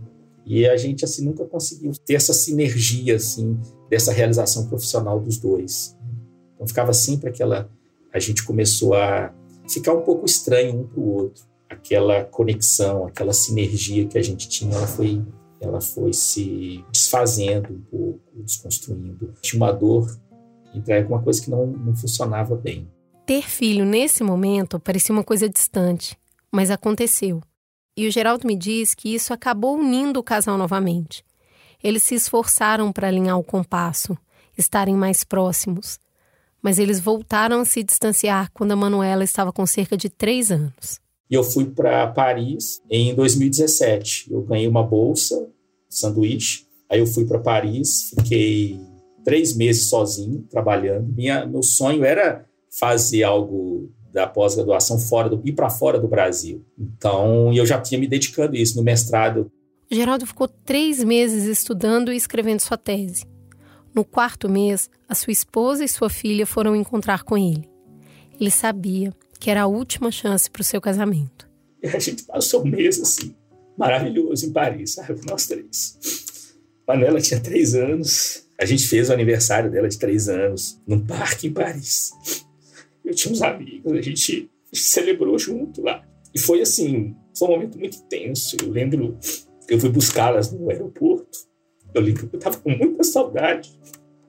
E 0.46 0.68
a 0.68 0.78
gente 0.78 1.06
assim 1.06 1.26
nunca 1.26 1.46
conseguiu 1.46 1.92
ter 2.06 2.16
essa 2.16 2.34
sinergia 2.34 3.16
assim 3.16 3.60
dessa 3.90 4.12
realização 4.12 4.68
profissional 4.68 5.20
dos 5.20 5.38
dois. 5.38 5.96
Então 6.56 6.68
ficava 6.68 6.94
sempre 6.94 7.30
aquela 7.30 7.70
a 8.12 8.20
gente 8.20 8.44
começou 8.44 8.96
a 8.96 9.32
ficar 9.68 9.94
um 9.94 10.02
pouco 10.02 10.26
estranho 10.26 10.80
um 10.80 10.88
para 10.88 11.00
o 11.00 11.08
outro. 11.08 11.44
Aquela 11.70 12.26
conexão, 12.26 13.06
aquela 13.06 13.34
sinergia 13.34 14.08
que 14.08 14.18
a 14.18 14.22
gente 14.22 14.50
tinha, 14.50 14.76
ela 14.76 14.88
foi 14.88 15.22
ela 15.62 15.82
foi 15.82 16.14
se 16.14 16.84
desfazendo 16.92 17.74
um 17.74 17.82
pouco, 17.82 18.44
desconstruindo. 18.44 19.34
Tinha 19.42 19.62
uma 19.62 19.74
dor 19.74 20.10
e 20.74 20.94
alguma 20.94 21.22
coisa 21.22 21.42
que 21.42 21.50
não, 21.50 21.66
não 21.66 21.96
funcionava 21.96 22.56
bem. 22.56 22.90
Ter 23.26 23.44
filho 23.44 23.86
nesse 23.86 24.24
momento 24.24 24.80
parecia 24.80 25.14
uma 25.14 25.24
coisa 25.24 25.50
distante, 25.50 26.18
mas 26.52 26.72
aconteceu. 26.72 27.42
E 27.96 28.08
o 28.08 28.12
Geraldo 28.12 28.48
me 28.48 28.56
diz 28.56 28.96
que 28.96 29.14
isso 29.14 29.34
acabou 29.34 29.78
unindo 29.78 30.20
o 30.20 30.24
casal 30.24 30.58
novamente. 30.58 31.24
Eles 31.84 32.04
se 32.04 32.16
esforçaram 32.16 32.92
para 32.92 33.08
alinhar 33.08 33.38
o 33.38 33.44
compasso, 33.44 34.18
estarem 34.58 34.96
mais 34.96 35.24
próximos. 35.24 36.00
Mas 36.62 36.78
eles 36.78 37.00
voltaram 37.00 37.62
a 37.62 37.66
se 37.66 37.84
distanciar 37.84 38.52
quando 38.54 38.72
a 38.72 38.76
Manuela 38.76 39.24
estava 39.24 39.52
com 39.52 39.66
cerca 39.66 39.96
de 39.96 40.10
três 40.10 40.52
anos. 40.52 41.00
E 41.30 41.36
eu 41.36 41.44
fui 41.44 41.66
para 41.66 42.08
Paris 42.08 42.82
em 42.90 43.14
2017. 43.14 44.32
Eu 44.32 44.42
ganhei 44.42 44.68
uma 44.68 44.84
bolsa, 44.84 45.48
sanduíche. 45.88 46.66
Aí 46.90 47.00
eu 47.00 47.06
fui 47.06 47.26
para 47.26 47.38
Paris, 47.38 48.12
fiquei 48.16 48.80
três 49.24 49.56
meses 49.56 49.86
sozinho, 49.90 50.44
trabalhando. 50.50 51.14
Minha, 51.14 51.46
meu 51.46 51.62
sonho 51.62 52.04
era 52.04 52.46
fazer 52.80 53.24
algo 53.24 53.92
da 54.12 54.26
pós-graduação 54.26 54.98
fora 54.98 55.30
do 55.30 55.40
ir 55.46 55.54
para 55.54 55.70
fora 55.70 56.00
do 56.00 56.08
Brasil. 56.08 56.66
Então, 56.78 57.54
eu 57.54 57.64
já 57.66 57.80
tinha 57.80 58.00
me 58.00 58.08
dedicando 58.08 58.56
a 58.56 58.60
isso 58.60 58.76
no 58.76 58.84
mestrado. 58.84 59.52
Geraldo 59.92 60.26
ficou 60.26 60.48
três 60.48 61.04
meses 61.04 61.46
estudando 61.46 62.12
e 62.12 62.16
escrevendo 62.16 62.60
sua 62.60 62.78
tese. 62.78 63.26
No 63.94 64.04
quarto 64.04 64.50
mês, 64.50 64.90
a 65.08 65.14
sua 65.14 65.32
esposa 65.32 65.84
e 65.84 65.88
sua 65.88 66.10
filha 66.10 66.46
foram 66.48 66.76
encontrar 66.76 67.24
com 67.24 67.38
ele. 67.38 67.70
Ele 68.40 68.52
sabia 68.52 69.14
que 69.40 69.50
era 69.50 69.62
a 69.62 69.68
última 69.68 70.12
chance 70.12 70.50
para 70.50 70.62
o 70.62 70.66
seu 70.66 70.82
casamento. 70.82 71.50
E 71.82 71.88
a 71.88 72.00
gente 72.00 72.24
passou 72.24 72.62
um 72.62 72.70
mês 72.70 73.00
assim, 73.00 73.34
maravilhoso 73.78 74.46
em 74.46 74.52
Paris, 74.52 74.96
sabe? 74.96 75.22
Nós 75.26 75.48
três. 75.48 75.98
Manuela 76.86 77.22
tinha 77.22 77.40
três 77.40 77.74
anos. 77.74 78.46
A 78.60 78.66
gente 78.66 78.86
fez 78.86 79.10
o 79.10 79.14
aniversário 79.14 79.72
dela 79.72 79.88
de 79.88 79.98
três 79.98 80.28
anos 80.28 80.82
num 80.86 81.00
parque 81.06 81.48
em 81.48 81.54
Paris. 81.54 82.12
Eu 83.06 83.16
tinha 83.16 83.32
uns 83.32 83.42
amigos, 83.42 83.94
a 83.94 84.02
gente, 84.02 84.52
celebrou 84.74 85.40
junto 85.40 85.82
lá. 85.82 86.04
E 86.34 86.40
foi 86.40 86.62
assim, 86.62 87.16
foi 87.38 87.48
um 87.48 87.52
momento 87.52 87.80
muito 87.80 87.98
intenso. 87.98 88.58
Eu 88.62 88.70
lembro, 88.70 89.18
eu 89.70 89.80
fui 89.80 89.90
buscá-las 89.90 90.52
no 90.52 90.70
aeroporto. 90.70 91.40
Eu 91.94 92.02
lembro 92.02 92.28
que 92.28 92.36
eu 92.36 92.40
tava 92.40 92.58
com 92.58 92.70
muita 92.70 93.04
saudade 93.04 93.80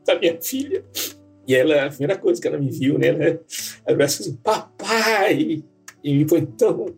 da 0.07 0.19
minha 0.19 0.41
filha. 0.41 0.85
E 1.51 1.55
ela, 1.57 1.87
a 1.87 1.89
primeira 1.89 2.17
coisa 2.17 2.41
que 2.41 2.47
ela 2.47 2.59
me 2.59 2.71
viu, 2.71 2.97
né, 2.97 3.09
ela, 3.09 3.41
ela 3.85 4.05
assim, 4.05 4.35
papai! 4.37 5.65
E 6.03 6.29
foi 6.29 6.47
tão, 6.47 6.95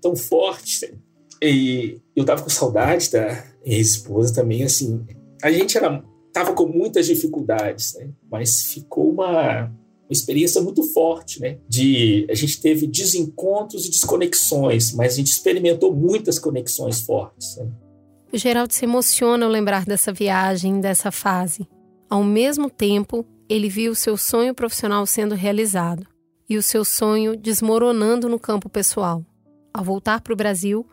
tão 0.00 0.14
forte. 0.14 0.94
E 1.42 2.00
eu 2.14 2.24
tava 2.24 2.42
com 2.42 2.48
saudade 2.48 3.10
da 3.10 3.44
minha 3.66 3.80
esposa 3.80 4.32
também, 4.32 4.62
assim. 4.62 5.04
A 5.42 5.50
gente 5.50 5.76
era, 5.76 6.00
tava 6.32 6.52
com 6.52 6.66
muitas 6.68 7.06
dificuldades, 7.06 7.94
né? 7.94 8.08
Mas 8.30 8.66
ficou 8.72 9.10
uma, 9.10 9.64
uma 9.64 10.12
experiência 10.12 10.62
muito 10.62 10.84
forte, 10.84 11.40
né? 11.40 11.58
De 11.68 12.24
a 12.30 12.34
gente 12.34 12.60
teve 12.60 12.86
desencontros 12.86 13.84
e 13.84 13.90
desconexões, 13.90 14.92
mas 14.92 15.14
a 15.14 15.16
gente 15.16 15.32
experimentou 15.32 15.92
muitas 15.92 16.38
conexões 16.38 17.00
fortes. 17.00 17.56
Né? 17.56 17.66
O 18.32 18.38
Geraldo 18.38 18.72
se 18.72 18.84
emociona 18.84 19.44
ao 19.44 19.50
lembrar 19.50 19.84
dessa 19.84 20.12
viagem, 20.12 20.80
dessa 20.80 21.10
fase. 21.10 21.66
Ao 22.08 22.22
mesmo 22.22 22.70
tempo, 22.70 23.26
ele 23.48 23.68
viu 23.68 23.94
seu 23.94 24.16
sonho 24.16 24.54
profissional 24.54 25.06
sendo 25.06 25.34
realizado 25.34 26.06
e 26.48 26.56
o 26.56 26.62
seu 26.62 26.84
sonho 26.84 27.36
desmoronando 27.36 28.28
no 28.28 28.38
campo 28.38 28.68
pessoal. 28.68 29.24
Ao 29.72 29.84
voltar 29.84 30.20
para 30.20 30.32
o 30.32 30.36
Brasil, 30.36 30.86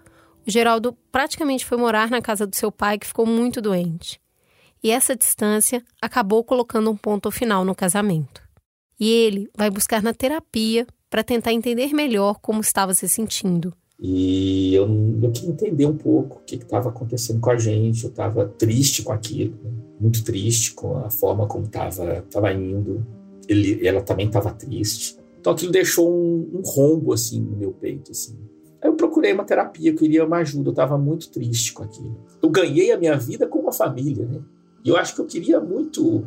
o 0.48 0.52
Geraldo 0.52 0.96
praticamente 1.12 1.66
foi 1.66 1.78
morar 1.78 2.10
na 2.10 2.22
casa 2.22 2.46
do 2.46 2.56
seu 2.56 2.72
pai, 2.72 2.98
que 2.98 3.08
ficou 3.08 3.26
muito 3.26 3.62
doente. 3.62 4.20
E 4.84 4.92
essa 4.92 5.16
distância 5.16 5.84
acabou 6.02 6.44
colocando 6.44 6.92
um 6.92 6.96
ponto 6.96 7.32
final 7.32 7.66
no 7.66 7.74
casamento. 7.74 8.42
E 9.00 9.10
ele 9.10 9.50
vai 9.58 9.70
buscar 9.70 10.04
na 10.04 10.14
terapia 10.14 10.86
para 11.10 11.24
tentar 11.24 11.52
entender 11.52 11.94
melhor 11.94 12.36
como 12.40 12.62
estava 12.62 12.94
se 12.94 13.10
sentindo. 13.10 13.74
E 14.00 14.76
eu, 14.76 14.88
eu 15.24 15.32
queria 15.32 15.50
entender 15.50 15.86
um 15.86 15.98
pouco 15.98 16.40
o 16.40 16.44
que 16.44 16.56
estava 16.56 16.90
acontecendo 16.90 17.40
com 17.40 17.50
a 17.50 17.58
gente. 17.58 18.04
Eu 18.04 18.10
estava 18.10 18.46
triste 18.46 19.02
com 19.04 19.12
aquilo, 19.12 19.58
né? 19.64 19.72
Muito 20.06 20.24
triste 20.24 20.74
com 20.74 20.98
a 20.98 21.10
forma 21.10 21.48
como 21.48 21.66
estava 21.66 22.22
tava 22.30 22.54
indo. 22.54 23.06
Ele, 23.48 23.86
ela 23.86 24.02
também 24.02 24.28
estava 24.28 24.52
triste. 24.52 25.18
Então 25.40 25.54
aquilo 25.54 25.72
deixou 25.72 26.12
um, 26.12 26.50
um, 26.54 26.62
rombo 26.64 27.12
assim 27.14 27.42
no 27.42 27.58
meu 27.58 27.72
peito. 27.72 28.12
Assim. 28.12 28.38
Aí 28.82 28.90
eu 28.90 28.94
procurei 28.94 29.34
uma 29.34 29.44
terapia, 29.44 29.92
eu 29.92 29.96
queria 29.96 30.26
uma 30.26 30.38
ajuda. 30.38 30.70
Eu 30.70 30.74
estava 30.74 30.98
muito 30.98 31.30
triste 31.30 31.74
com 31.74 31.84
aquilo. 31.84 32.18
Eu 32.42 32.50
ganhei 32.50 32.92
a 32.92 32.98
minha 32.98 33.18
vida 33.18 33.48
com 33.48 33.60
uma 33.60 33.74
família, 33.74 34.26
né? 34.26 34.42
E 34.84 34.90
eu 34.90 34.98
acho 34.98 35.16
que 35.16 35.22
eu 35.22 35.26
queria 35.26 35.60
muito 35.60 36.24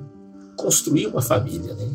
construir 0.56 1.06
uma 1.06 1.22
família, 1.22 1.74
né? 1.74 1.88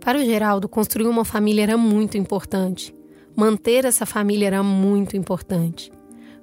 Para 0.00 0.18
o 0.18 0.24
Geraldo, 0.24 0.68
construir 0.68 1.06
uma 1.06 1.24
família 1.24 1.62
era 1.62 1.76
muito 1.76 2.18
importante. 2.18 2.94
Manter 3.34 3.86
essa 3.86 4.04
família 4.04 4.46
era 4.46 4.62
muito 4.62 5.16
importante. 5.16 5.90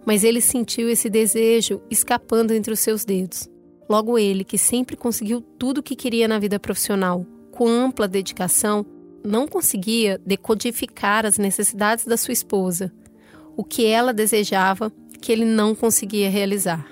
Mas 0.05 0.23
ele 0.23 0.41
sentiu 0.41 0.89
esse 0.89 1.09
desejo 1.09 1.81
escapando 1.89 2.53
entre 2.53 2.73
os 2.73 2.79
seus 2.79 3.03
dedos. 3.03 3.47
Logo 3.89 4.17
ele, 4.17 4.43
que 4.43 4.57
sempre 4.57 4.97
conseguiu 4.97 5.41
tudo 5.41 5.79
o 5.79 5.83
que 5.83 5.95
queria 5.95 6.27
na 6.27 6.39
vida 6.39 6.59
profissional, 6.59 7.25
com 7.51 7.67
ampla 7.67 8.07
dedicação, 8.07 8.85
não 9.23 9.47
conseguia 9.47 10.21
decodificar 10.25 11.25
as 11.25 11.37
necessidades 11.37 12.05
da 12.05 12.17
sua 12.17 12.33
esposa, 12.33 12.91
o 13.55 13.63
que 13.63 13.85
ela 13.85 14.13
desejava 14.13 14.91
que 15.21 15.31
ele 15.31 15.45
não 15.45 15.73
conseguia 15.73 16.29
realizar. 16.29 16.87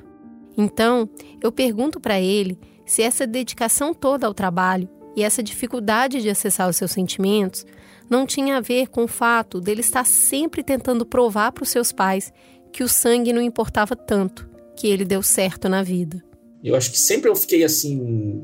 Então, 0.57 1.09
eu 1.41 1.51
pergunto 1.51 1.99
para 1.99 2.19
ele 2.19 2.57
se 2.85 3.01
essa 3.01 3.27
dedicação 3.27 3.93
toda 3.93 4.25
ao 4.25 4.33
trabalho 4.33 4.89
e 5.15 5.23
essa 5.23 5.43
dificuldade 5.43 6.21
de 6.21 6.29
acessar 6.29 6.69
os 6.69 6.75
seus 6.75 6.91
sentimentos 6.91 7.65
não 8.09 8.25
tinha 8.25 8.57
a 8.57 8.61
ver 8.61 8.87
com 8.87 9.03
o 9.03 9.07
fato 9.07 9.59
dele 9.59 9.81
estar 9.81 10.05
sempre 10.05 10.63
tentando 10.63 11.05
provar 11.05 11.51
para 11.51 11.63
os 11.63 11.69
seus 11.69 11.91
pais 11.91 12.31
que 12.71 12.83
o 12.83 12.89
sangue 12.89 13.33
não 13.33 13.41
importava 13.41 13.95
tanto, 13.95 14.49
que 14.75 14.87
ele 14.87 15.05
deu 15.05 15.23
certo 15.23 15.69
na 15.69 15.81
vida. 15.81 16.23
Eu 16.65 16.75
acho 16.75 16.91
que 16.91 16.99
sempre 16.99 17.29
eu 17.29 17.35
fiquei 17.35 17.63
assim 17.63 18.43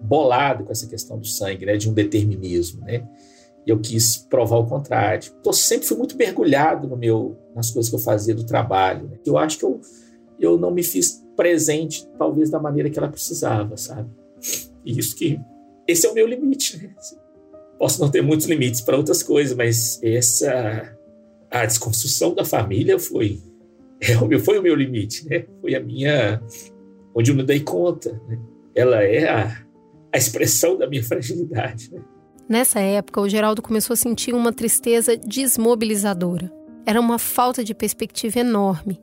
bolado 0.00 0.64
com 0.64 0.70
essa 0.70 0.86
questão 0.86 1.18
do 1.18 1.26
sangue, 1.26 1.66
né, 1.66 1.76
de 1.76 1.90
um 1.90 1.92
determinismo, 1.92 2.82
né? 2.82 3.06
Eu 3.66 3.80
quis 3.80 4.16
provar 4.16 4.58
o 4.58 4.66
contrário. 4.66 5.32
Então 5.40 5.52
sempre 5.52 5.88
fui 5.88 5.96
muito 5.96 6.16
mergulhado 6.16 6.86
no 6.86 6.96
meu 6.96 7.36
nas 7.54 7.72
coisas 7.72 7.90
que 7.90 7.96
eu 7.96 8.00
fazia 8.00 8.32
do 8.32 8.44
trabalho. 8.44 9.08
Né? 9.08 9.18
Eu 9.26 9.36
acho 9.36 9.58
que 9.58 9.64
eu 9.64 9.80
eu 10.38 10.56
não 10.56 10.70
me 10.70 10.82
fiz 10.82 11.24
presente 11.34 12.06
talvez 12.16 12.50
da 12.50 12.60
maneira 12.60 12.88
que 12.88 12.98
ela 12.98 13.08
precisava, 13.08 13.76
sabe? 13.76 14.08
E 14.84 14.96
isso 14.96 15.16
que 15.16 15.40
esse 15.88 16.06
é 16.06 16.10
o 16.10 16.14
meu 16.14 16.28
limite. 16.28 16.78
Né? 16.78 16.94
Posso 17.76 18.00
não 18.00 18.08
ter 18.08 18.22
muitos 18.22 18.46
limites 18.46 18.80
para 18.80 18.96
outras 18.96 19.24
coisas, 19.24 19.56
mas 19.56 20.00
essa 20.04 20.96
a 21.50 21.66
desconstrução 21.66 22.32
da 22.32 22.44
família 22.44 23.00
foi 23.00 23.40
é, 24.00 24.38
foi 24.38 24.58
o 24.58 24.62
meu 24.62 24.76
limite, 24.76 25.28
né? 25.28 25.44
Foi 25.60 25.74
a 25.74 25.80
minha 25.80 26.40
onde 27.16 27.30
eu 27.30 27.34
me 27.34 27.42
dei 27.42 27.60
conta. 27.60 28.20
Né? 28.28 28.38
Ela 28.74 29.02
é 29.02 29.26
a, 29.26 29.62
a 30.12 30.18
expressão 30.18 30.76
da 30.76 30.86
minha 30.86 31.02
fragilidade. 31.02 31.90
Né? 31.90 32.02
Nessa 32.46 32.78
época, 32.78 33.22
o 33.22 33.28
Geraldo 33.28 33.62
começou 33.62 33.94
a 33.94 33.96
sentir 33.96 34.34
uma 34.34 34.52
tristeza 34.52 35.16
desmobilizadora. 35.16 36.52
Era 36.84 37.00
uma 37.00 37.18
falta 37.18 37.64
de 37.64 37.74
perspectiva 37.74 38.40
enorme. 38.40 39.00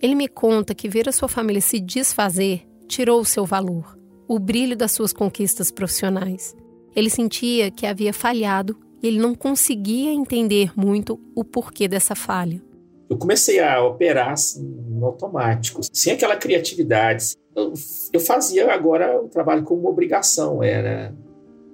Ele 0.00 0.14
me 0.14 0.28
conta 0.28 0.74
que 0.74 0.88
ver 0.88 1.08
a 1.08 1.12
sua 1.12 1.26
família 1.26 1.60
se 1.60 1.80
desfazer 1.80 2.62
tirou 2.86 3.20
o 3.20 3.24
seu 3.24 3.44
valor, 3.44 3.98
o 4.28 4.38
brilho 4.38 4.76
das 4.76 4.92
suas 4.92 5.12
conquistas 5.12 5.70
profissionais. 5.70 6.54
Ele 6.94 7.10
sentia 7.10 7.70
que 7.70 7.84
havia 7.86 8.12
falhado 8.12 8.78
e 9.02 9.08
ele 9.08 9.18
não 9.18 9.34
conseguia 9.34 10.12
entender 10.12 10.72
muito 10.76 11.20
o 11.34 11.44
porquê 11.44 11.88
dessa 11.88 12.14
falha. 12.14 12.62
Eu 13.08 13.16
comecei 13.16 13.58
a 13.58 13.82
operar 13.82 14.32
assim, 14.32 14.62
no 14.62 15.06
automático, 15.06 15.80
sem 15.92 16.12
aquela 16.12 16.36
criatividade. 16.36 17.34
Eu, 17.56 17.72
eu 18.12 18.20
fazia 18.20 18.72
agora 18.72 19.20
o 19.20 19.28
trabalho 19.28 19.64
como 19.64 19.88
obrigação, 19.88 20.62
era 20.62 21.14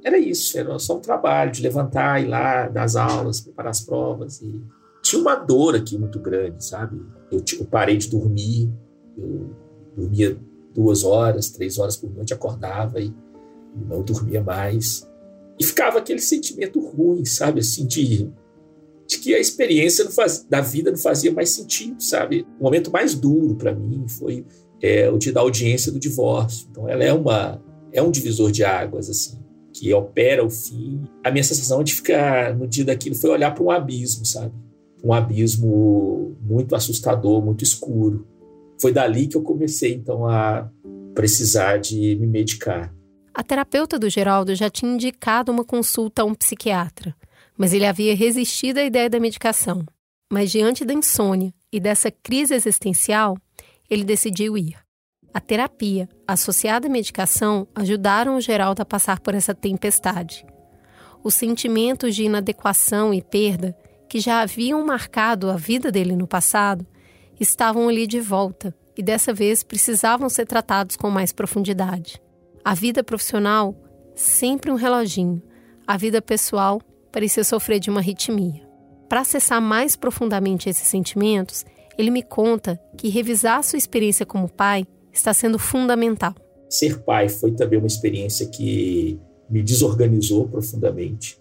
era 0.05 0.19
isso, 0.19 0.59
era 0.59 0.79
só 0.79 0.99
um 0.99 1.01
trabalho 1.01 1.51
de 1.51 1.63
levantar, 1.63 2.23
ir 2.23 2.27
lá, 2.27 2.69
dar 2.69 2.83
as 2.83 2.95
aulas, 2.95 3.41
preparar 3.41 3.71
as 3.71 3.81
provas. 3.81 4.43
E 4.43 4.63
tinha 5.03 5.21
uma 5.21 5.35
dor 5.35 5.75
aqui 5.75 5.97
muito 5.97 6.19
grande, 6.19 6.63
sabe? 6.63 7.01
Eu, 7.33 7.43
eu 7.59 7.65
parei 7.65 7.97
de 7.97 8.11
dormir, 8.11 8.71
eu 9.17 9.51
dormia 9.97 10.39
duas 10.75 11.05
horas, 11.05 11.49
três 11.49 11.79
horas 11.79 11.97
por 11.97 12.11
noite, 12.11 12.35
acordava 12.35 13.01
e 13.01 13.15
não 13.75 14.03
dormia 14.03 14.43
mais. 14.43 15.09
E 15.59 15.65
ficava 15.65 15.99
aquele 15.99 16.21
sentimento 16.21 16.81
ruim, 16.81 17.25
sabe? 17.25 17.61
Assim, 17.61 17.87
de, 17.87 18.31
de 19.07 19.19
que 19.19 19.35
a 19.35 19.39
experiência 19.39 20.09
faz, 20.11 20.45
da 20.49 20.61
vida 20.61 20.91
não 20.91 20.99
fazia 20.99 21.33
mais 21.33 21.51
sentido, 21.51 22.03
sabe? 22.03 22.47
O 22.59 22.65
momento 22.65 22.91
mais 22.91 23.15
duro 23.15 23.55
para 23.55 23.75
mim 23.75 24.07
foi 24.09 24.45
é, 24.83 25.11
o 25.11 25.19
dia 25.19 25.33
da 25.33 25.41
audiência 25.41 25.93
do 25.93 25.99
divórcio. 25.99 26.69
Então, 26.71 26.89
ela 26.89 27.05
é, 27.05 27.13
uma, 27.13 27.63
é 27.93 28.03
um 28.03 28.11
divisor 28.11 28.51
de 28.51 28.65
águas, 28.65 29.09
assim, 29.11 29.39
que 29.73 29.93
opera 29.93 30.45
o 30.45 30.51
fim. 30.51 31.05
A 31.23 31.31
minha 31.31 31.45
sensação 31.45 31.83
de 31.83 31.95
ficar 31.95 32.55
no 32.55 32.67
dia 32.67 32.85
daquilo 32.85 33.15
foi 33.15 33.31
olhar 33.31 33.55
para 33.55 33.65
um 33.65 33.71
abismo, 33.71 34.25
sabe? 34.25 34.53
Um 35.03 35.13
abismo 35.13 36.37
muito 36.41 36.75
assustador, 36.75 37.45
muito 37.45 37.63
escuro. 37.63 38.27
Foi 38.81 38.93
dali 38.93 39.27
que 39.27 39.37
eu 39.37 39.43
comecei, 39.43 39.95
então, 39.95 40.27
a 40.27 40.71
precisar 41.15 41.79
de 41.79 42.17
me 42.17 42.27
medicar. 42.27 42.93
A 43.33 43.43
terapeuta 43.43 43.99
do 43.99 44.09
Geraldo 44.09 44.55
já 44.55 44.71
tinha 44.71 44.93
indicado 44.93 45.51
uma 45.51 45.65
consulta 45.65 46.23
a 46.23 46.25
um 46.25 46.35
psiquiatra, 46.35 47.15
mas 47.57 47.73
ele 47.73 47.87
havia 47.87 48.15
resistido 48.15 48.79
à 48.79 48.85
ideia 48.85 49.09
da 49.09 49.21
medicação. 49.21 49.85
Mas 50.33 50.51
diante 50.51 50.85
da 50.85 50.93
insônia 50.93 51.53
e 51.73 51.79
dessa 51.79 52.11
crise 52.11 52.55
existencial, 52.55 53.37
ele 53.89 54.05
decidiu 54.05 54.57
ir. 54.59 54.77
A 55.33 55.41
terapia, 55.41 56.09
associada 56.27 56.87
à 56.87 56.91
medicação, 56.91 57.67
ajudaram 57.75 58.37
o 58.37 58.41
Geraldo 58.41 58.83
a 58.83 58.85
passar 58.85 59.21
por 59.21 59.35
essa 59.35 59.55
tempestade. 59.55 60.47
Os 61.23 61.35
sentimentos 61.35 62.15
de 62.15 62.25
inadequação 62.25 63.13
e 63.13 63.21
perda 63.23 63.77
que 64.09 64.21
já 64.21 64.41
haviam 64.41 64.85
marcado 64.87 65.51
a 65.51 65.57
vida 65.57 65.91
dele 65.91 66.15
no 66.15 66.27
passado 66.27 66.87
estavam 67.41 67.89
ali 67.89 68.07
de 68.07 68.21
volta 68.21 68.75
e 68.97 69.03
dessa 69.03 69.33
vez 69.33 69.63
precisavam 69.65 70.29
ser 70.29 70.47
tratados 70.47 70.97
com 70.97 71.11
mais 71.11 71.33
profundidade. 71.33 72.23
A 72.65 72.75
vida 72.75 73.03
profissional, 73.03 73.75
sempre 74.15 74.71
um 74.71 74.77
reloginho. 74.77 75.43
A 75.87 75.97
vida 75.97 76.23
pessoal 76.23 76.81
parecia 77.15 77.45
sofrer 77.45 77.79
de 77.79 77.89
uma 77.89 78.01
arritmia. 78.01 78.61
Para 79.09 79.21
acessar 79.21 79.63
mais 79.63 79.95
profundamente 79.95 80.69
esses 80.69 80.89
sentimentos, 80.89 81.65
ele 81.97 82.11
me 82.11 82.25
conta 82.25 82.81
que 82.97 83.09
revisar 83.09 83.63
sua 83.63 83.77
experiência 83.77 84.27
como 84.27 84.49
pai 84.49 84.85
está 85.13 85.33
sendo 85.33 85.57
fundamental. 85.57 86.35
Ser 86.69 86.99
pai 87.05 87.29
foi 87.29 87.53
também 87.53 87.79
uma 87.79 87.87
experiência 87.87 88.49
que 88.49 89.21
me 89.49 89.63
desorganizou 89.63 90.49
profundamente. 90.49 91.39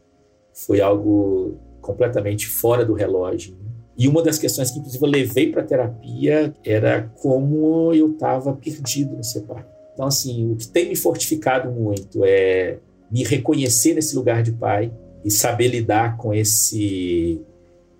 Foi 0.54 0.80
algo 0.80 1.58
completamente 1.82 2.46
fora 2.46 2.86
do 2.86 2.94
relógio. 2.94 3.58
E 3.98 4.08
uma 4.08 4.22
das 4.22 4.38
questões 4.38 4.70
que, 4.70 4.78
inclusive, 4.78 5.04
eu 5.04 5.10
levei 5.10 5.52
para 5.52 5.64
a 5.64 5.66
terapia 5.66 6.54
era 6.64 7.12
como 7.16 7.92
eu 7.94 8.12
estava 8.12 8.54
perdido 8.54 9.16
no 9.16 9.24
ser 9.24 9.42
pai. 9.42 9.66
Então, 9.94 10.06
assim, 10.06 10.52
o 10.52 10.56
que 10.56 10.68
tem 10.68 10.90
me 10.90 10.96
fortificado 10.96 11.72
muito 11.72 12.24
é 12.24 12.78
me 13.10 13.24
reconhecer 13.24 13.96
nesse 13.96 14.16
lugar 14.16 14.44
de 14.44 14.52
pai 14.52 14.92
e 15.24 15.32
saber 15.32 15.68
lidar 15.68 16.18
com 16.18 16.34
esse 16.34 17.42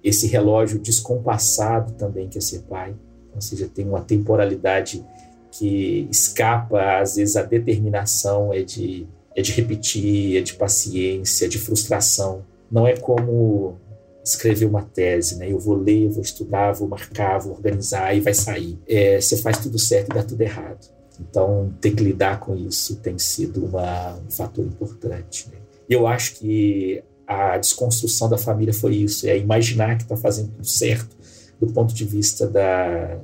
esse 0.04 0.28
relógio 0.28 0.80
descompassado 0.80 1.94
também 1.94 2.28
que 2.28 2.38
é 2.38 2.42
ser 2.42 2.64
pai. 2.64 2.94
Ou 3.34 3.42
seja, 3.42 3.70
tem 3.74 3.88
uma 3.88 4.02
temporalidade 4.02 5.04
que 5.52 6.08
escapa, 6.12 7.00
às 7.00 7.16
vezes, 7.16 7.36
a 7.36 7.44
determinação 7.44 8.54
é 8.54 8.64
de, 8.64 9.08
é 9.36 9.42
de 9.42 9.52
repetir, 9.54 10.38
é 10.38 10.42
de 10.42 10.56
paciência, 10.56 11.46
é 11.46 11.48
de 11.48 11.58
frustração. 11.58 12.44
Não 12.70 12.88
é 12.88 12.98
como 12.98 13.78
escrever 14.24 14.66
uma 14.66 14.82
tese, 14.82 15.38
né? 15.38 15.52
Eu 15.52 15.60
vou 15.60 15.76
ler, 15.76 16.10
vou 16.10 16.22
estudar, 16.22 16.74
vou 16.74 16.88
marcar, 16.88 17.40
vou 17.40 17.54
organizar 17.54 18.16
e 18.16 18.20
vai 18.20 18.34
sair. 18.34 18.80
É, 18.88 19.20
você 19.20 19.38
faz 19.38 19.58
tudo 19.60 19.78
certo 19.78 20.12
e 20.12 20.16
dá 20.16 20.24
tudo 20.24 20.42
errado. 20.42 20.92
Então, 21.20 21.74
ter 21.80 21.92
que 21.92 22.04
lidar 22.04 22.40
com 22.40 22.56
isso 22.56 22.96
tem 22.98 23.20
sido 23.20 23.66
uma, 23.66 24.16
um 24.16 24.32
fator 24.32 24.66
importante. 24.66 25.48
Né? 25.50 25.58
Eu 25.88 26.08
acho 26.08 26.36
que 26.36 27.04
a 27.34 27.58
desconstrução 27.58 28.30
da 28.30 28.38
família 28.38 28.74
foi 28.74 28.96
isso, 28.96 29.28
é 29.28 29.38
imaginar 29.38 29.98
que 29.98 30.04
está 30.04 30.16
fazendo 30.16 30.52
tudo 30.52 30.68
certo 30.68 31.16
do 31.60 31.68
ponto 31.68 31.94
de 31.94 32.06
vista 32.06 32.48
da, 32.48 33.20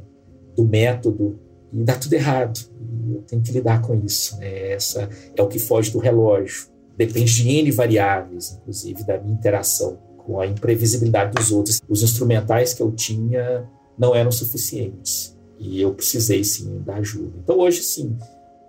do 0.56 0.66
método 0.66 1.40
e 1.74 1.84
dá 1.84 1.96
tudo 1.96 2.14
errado. 2.14 2.60
Eu 3.14 3.22
tenho 3.24 3.42
que 3.42 3.52
lidar 3.52 3.82
com 3.82 3.96
isso. 4.06 4.38
Né? 4.38 4.72
Essa 4.72 5.10
é 5.36 5.42
o 5.42 5.48
que 5.48 5.60
foge 5.60 5.92
do 5.92 6.00
relógio. 6.00 6.68
Depende 6.98 7.34
de 7.34 7.50
N 7.50 7.72
variáveis, 7.72 8.58
inclusive 8.60 9.04
da 9.04 9.18
minha 9.20 9.34
interação 9.34 9.98
com 10.18 10.40
a 10.40 10.48
imprevisibilidade 10.48 11.34
dos 11.34 11.52
outros. 11.52 11.82
Os 11.88 12.04
instrumentais 12.04 12.74
que 12.74 12.82
eu 12.82 12.92
tinha 12.92 13.68
não 13.98 14.16
eram 14.16 14.32
suficientes 14.32 15.38
e 15.60 15.82
eu 15.82 15.94
precisei 15.94 16.44
sim 16.44 16.82
da 16.86 16.96
ajuda. 16.96 17.34
Então 17.44 17.60
hoje 17.60 17.84
sim, 17.84 18.18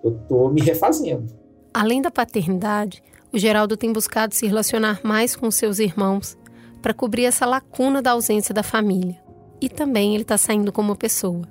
eu 0.02 0.16
estou 0.16 0.52
me 0.52 0.60
refazendo. 0.60 1.32
Além 1.72 2.02
da 2.02 2.10
paternidade, 2.10 3.02
o 3.32 3.38
Geraldo 3.38 3.76
tem 3.76 3.92
buscado 3.92 4.34
se 4.34 4.46
relacionar 4.46 5.00
mais 5.04 5.36
com 5.36 5.50
seus 5.50 5.78
irmãos 5.78 6.36
para 6.82 6.94
cobrir 6.94 7.24
essa 7.24 7.46
lacuna 7.46 8.02
da 8.02 8.12
ausência 8.12 8.54
da 8.54 8.62
família. 8.62 9.20
E 9.60 9.68
também 9.68 10.14
ele 10.14 10.22
está 10.22 10.38
saindo 10.38 10.72
como 10.72 10.96
pessoa. 10.96 11.46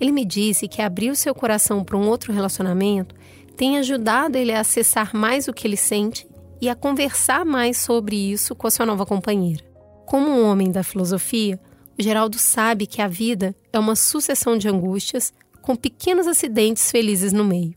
Ele 0.00 0.12
me 0.12 0.24
disse 0.24 0.68
que 0.68 0.82
abrir 0.82 1.10
o 1.10 1.16
seu 1.16 1.34
coração 1.34 1.82
para 1.82 1.96
um 1.96 2.08
outro 2.08 2.32
relacionamento 2.32 3.14
tem 3.56 3.78
ajudado 3.78 4.36
ele 4.36 4.52
a 4.52 4.60
acessar 4.60 5.14
mais 5.14 5.48
o 5.48 5.52
que 5.52 5.66
ele 5.66 5.76
sente 5.76 6.26
e 6.60 6.68
a 6.68 6.74
conversar 6.74 7.44
mais 7.44 7.78
sobre 7.78 8.16
isso 8.16 8.54
com 8.54 8.66
a 8.66 8.70
sua 8.70 8.86
nova 8.86 9.04
companheira. 9.04 9.64
Como 10.06 10.30
um 10.30 10.44
homem 10.44 10.70
da 10.70 10.82
filosofia, 10.82 11.60
o 11.98 12.02
Geraldo 12.02 12.38
sabe 12.38 12.86
que 12.86 13.02
a 13.02 13.08
vida 13.08 13.54
é 13.72 13.78
uma 13.78 13.96
sucessão 13.96 14.56
de 14.56 14.68
angústias 14.68 15.32
com 15.60 15.76
pequenos 15.76 16.26
acidentes 16.26 16.90
felizes 16.90 17.32
no 17.32 17.44
meio. 17.44 17.74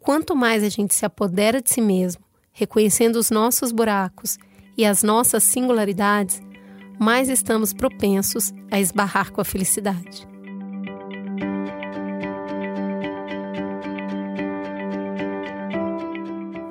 Quanto 0.00 0.36
mais 0.36 0.62
a 0.62 0.68
gente 0.68 0.94
se 0.94 1.04
apodera 1.04 1.60
de 1.60 1.70
si 1.70 1.80
mesmo, 1.80 2.25
reconhecendo 2.56 3.16
os 3.16 3.30
nossos 3.30 3.70
buracos 3.70 4.38
e 4.78 4.84
as 4.86 5.02
nossas 5.02 5.44
singularidades, 5.44 6.40
mais 6.98 7.28
estamos 7.28 7.74
propensos 7.74 8.50
a 8.70 8.80
esbarrar 8.80 9.30
com 9.30 9.42
a 9.42 9.44
felicidade. 9.44 10.26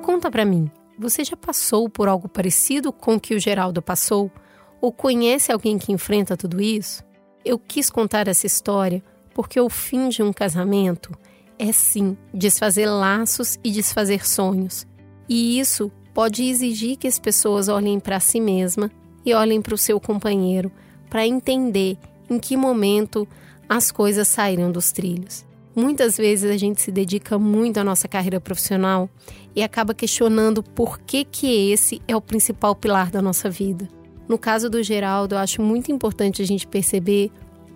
Conta 0.02 0.28
para 0.28 0.44
mim, 0.44 0.68
você 0.98 1.22
já 1.22 1.36
passou 1.36 1.88
por 1.88 2.08
algo 2.08 2.28
parecido 2.28 2.92
com 2.92 3.14
o 3.14 3.20
que 3.20 3.36
o 3.36 3.40
Geraldo 3.40 3.80
passou? 3.80 4.30
Ou 4.80 4.92
conhece 4.92 5.52
alguém 5.52 5.78
que 5.78 5.92
enfrenta 5.92 6.36
tudo 6.36 6.60
isso? 6.60 7.04
Eu 7.44 7.60
quis 7.60 7.88
contar 7.88 8.26
essa 8.26 8.44
história 8.44 9.04
porque 9.32 9.60
o 9.60 9.70
fim 9.70 10.08
de 10.08 10.20
um 10.20 10.32
casamento 10.32 11.16
é 11.56 11.70
sim 11.70 12.16
desfazer 12.34 12.86
laços 12.86 13.56
e 13.62 13.70
desfazer 13.70 14.26
sonhos. 14.26 14.84
E 15.28 15.58
isso 15.58 15.90
pode 16.14 16.44
exigir 16.44 16.96
que 16.96 17.06
as 17.06 17.18
pessoas 17.18 17.68
olhem 17.68 18.00
para 18.00 18.20
si 18.20 18.40
mesma 18.40 18.90
e 19.24 19.34
olhem 19.34 19.60
para 19.60 19.74
o 19.74 19.78
seu 19.78 20.00
companheiro 20.00 20.70
para 21.10 21.26
entender 21.26 21.98
em 22.28 22.38
que 22.38 22.56
momento 22.56 23.26
as 23.68 23.90
coisas 23.90 24.28
saíram 24.28 24.70
dos 24.70 24.92
trilhos. 24.92 25.44
Muitas 25.74 26.16
vezes 26.16 26.50
a 26.50 26.56
gente 26.56 26.80
se 26.80 26.90
dedica 26.90 27.38
muito 27.38 27.78
à 27.78 27.84
nossa 27.84 28.08
carreira 28.08 28.40
profissional 28.40 29.10
e 29.54 29.62
acaba 29.62 29.92
questionando 29.92 30.62
por 30.62 30.98
que, 31.00 31.24
que 31.24 31.70
esse 31.70 32.00
é 32.08 32.16
o 32.16 32.20
principal 32.20 32.74
pilar 32.74 33.10
da 33.10 33.20
nossa 33.20 33.50
vida. 33.50 33.86
No 34.26 34.38
caso 34.38 34.70
do 34.70 34.82
Geraldo, 34.82 35.34
eu 35.34 35.38
acho 35.38 35.60
muito 35.60 35.92
importante 35.92 36.40
a 36.40 36.46
gente 36.46 36.66
perceber 36.66 37.30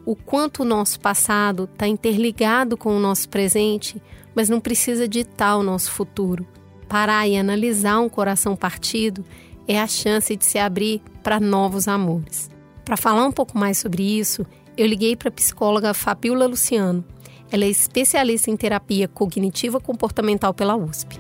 o 0.07 0.17
quanto 0.17 0.63
o 0.63 0.65
nosso 0.65 0.99
passado 0.99 1.69
está 1.71 1.87
interligado 1.87 2.77
com 2.77 2.97
o 2.97 2.99
nosso 2.99 3.29
presente, 3.29 4.03
mas 4.35 4.49
não 4.49 4.61
precisa 4.61 5.07
ditar 5.07 5.57
o 5.57 5.63
nosso 5.63 5.91
futuro. 5.91 6.47
Parar 6.90 7.26
e 7.26 7.38
analisar 7.38 8.00
um 8.00 8.11
coração 8.11 8.55
partido 8.55 9.24
é 9.66 9.81
a 9.81 9.87
chance 9.87 10.37
de 10.37 10.44
se 10.44 10.59
abrir 10.59 11.00
para 11.22 11.40
novos 11.40 11.88
amores. 11.88 12.50
Para 12.85 12.98
falar 12.98 13.24
um 13.24 13.33
pouco 13.33 13.57
mais 13.57 13.79
sobre 13.79 14.03
isso, 14.03 14.44
eu 14.76 14.87
liguei 14.87 15.16
para 15.16 15.31
a 15.31 15.33
psicóloga 15.33 15.94
Fabiola 15.94 16.46
Luciano 16.46 17.03
ela 17.50 17.64
é 17.64 17.68
especialista 17.68 18.50
em 18.50 18.57
terapia 18.57 19.09
cognitiva 19.09 19.81
comportamental 19.81 20.55
pela 20.55 20.76
USP. 20.76 21.18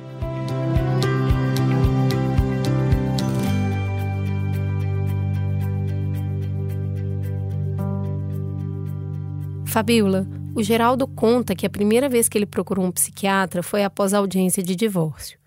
Fabiola, 9.66 10.26
o 10.54 10.62
Geraldo 10.62 11.06
conta 11.06 11.54
que 11.54 11.64
a 11.64 11.70
primeira 11.70 12.08
vez 12.08 12.28
que 12.28 12.36
ele 12.36 12.46
procurou 12.46 12.84
um 12.84 12.90
psiquiatra 12.90 13.62
foi 13.62 13.84
após 13.84 14.12
a 14.12 14.18
audiência 14.18 14.62
de 14.62 14.74
divórcio. 14.74 15.39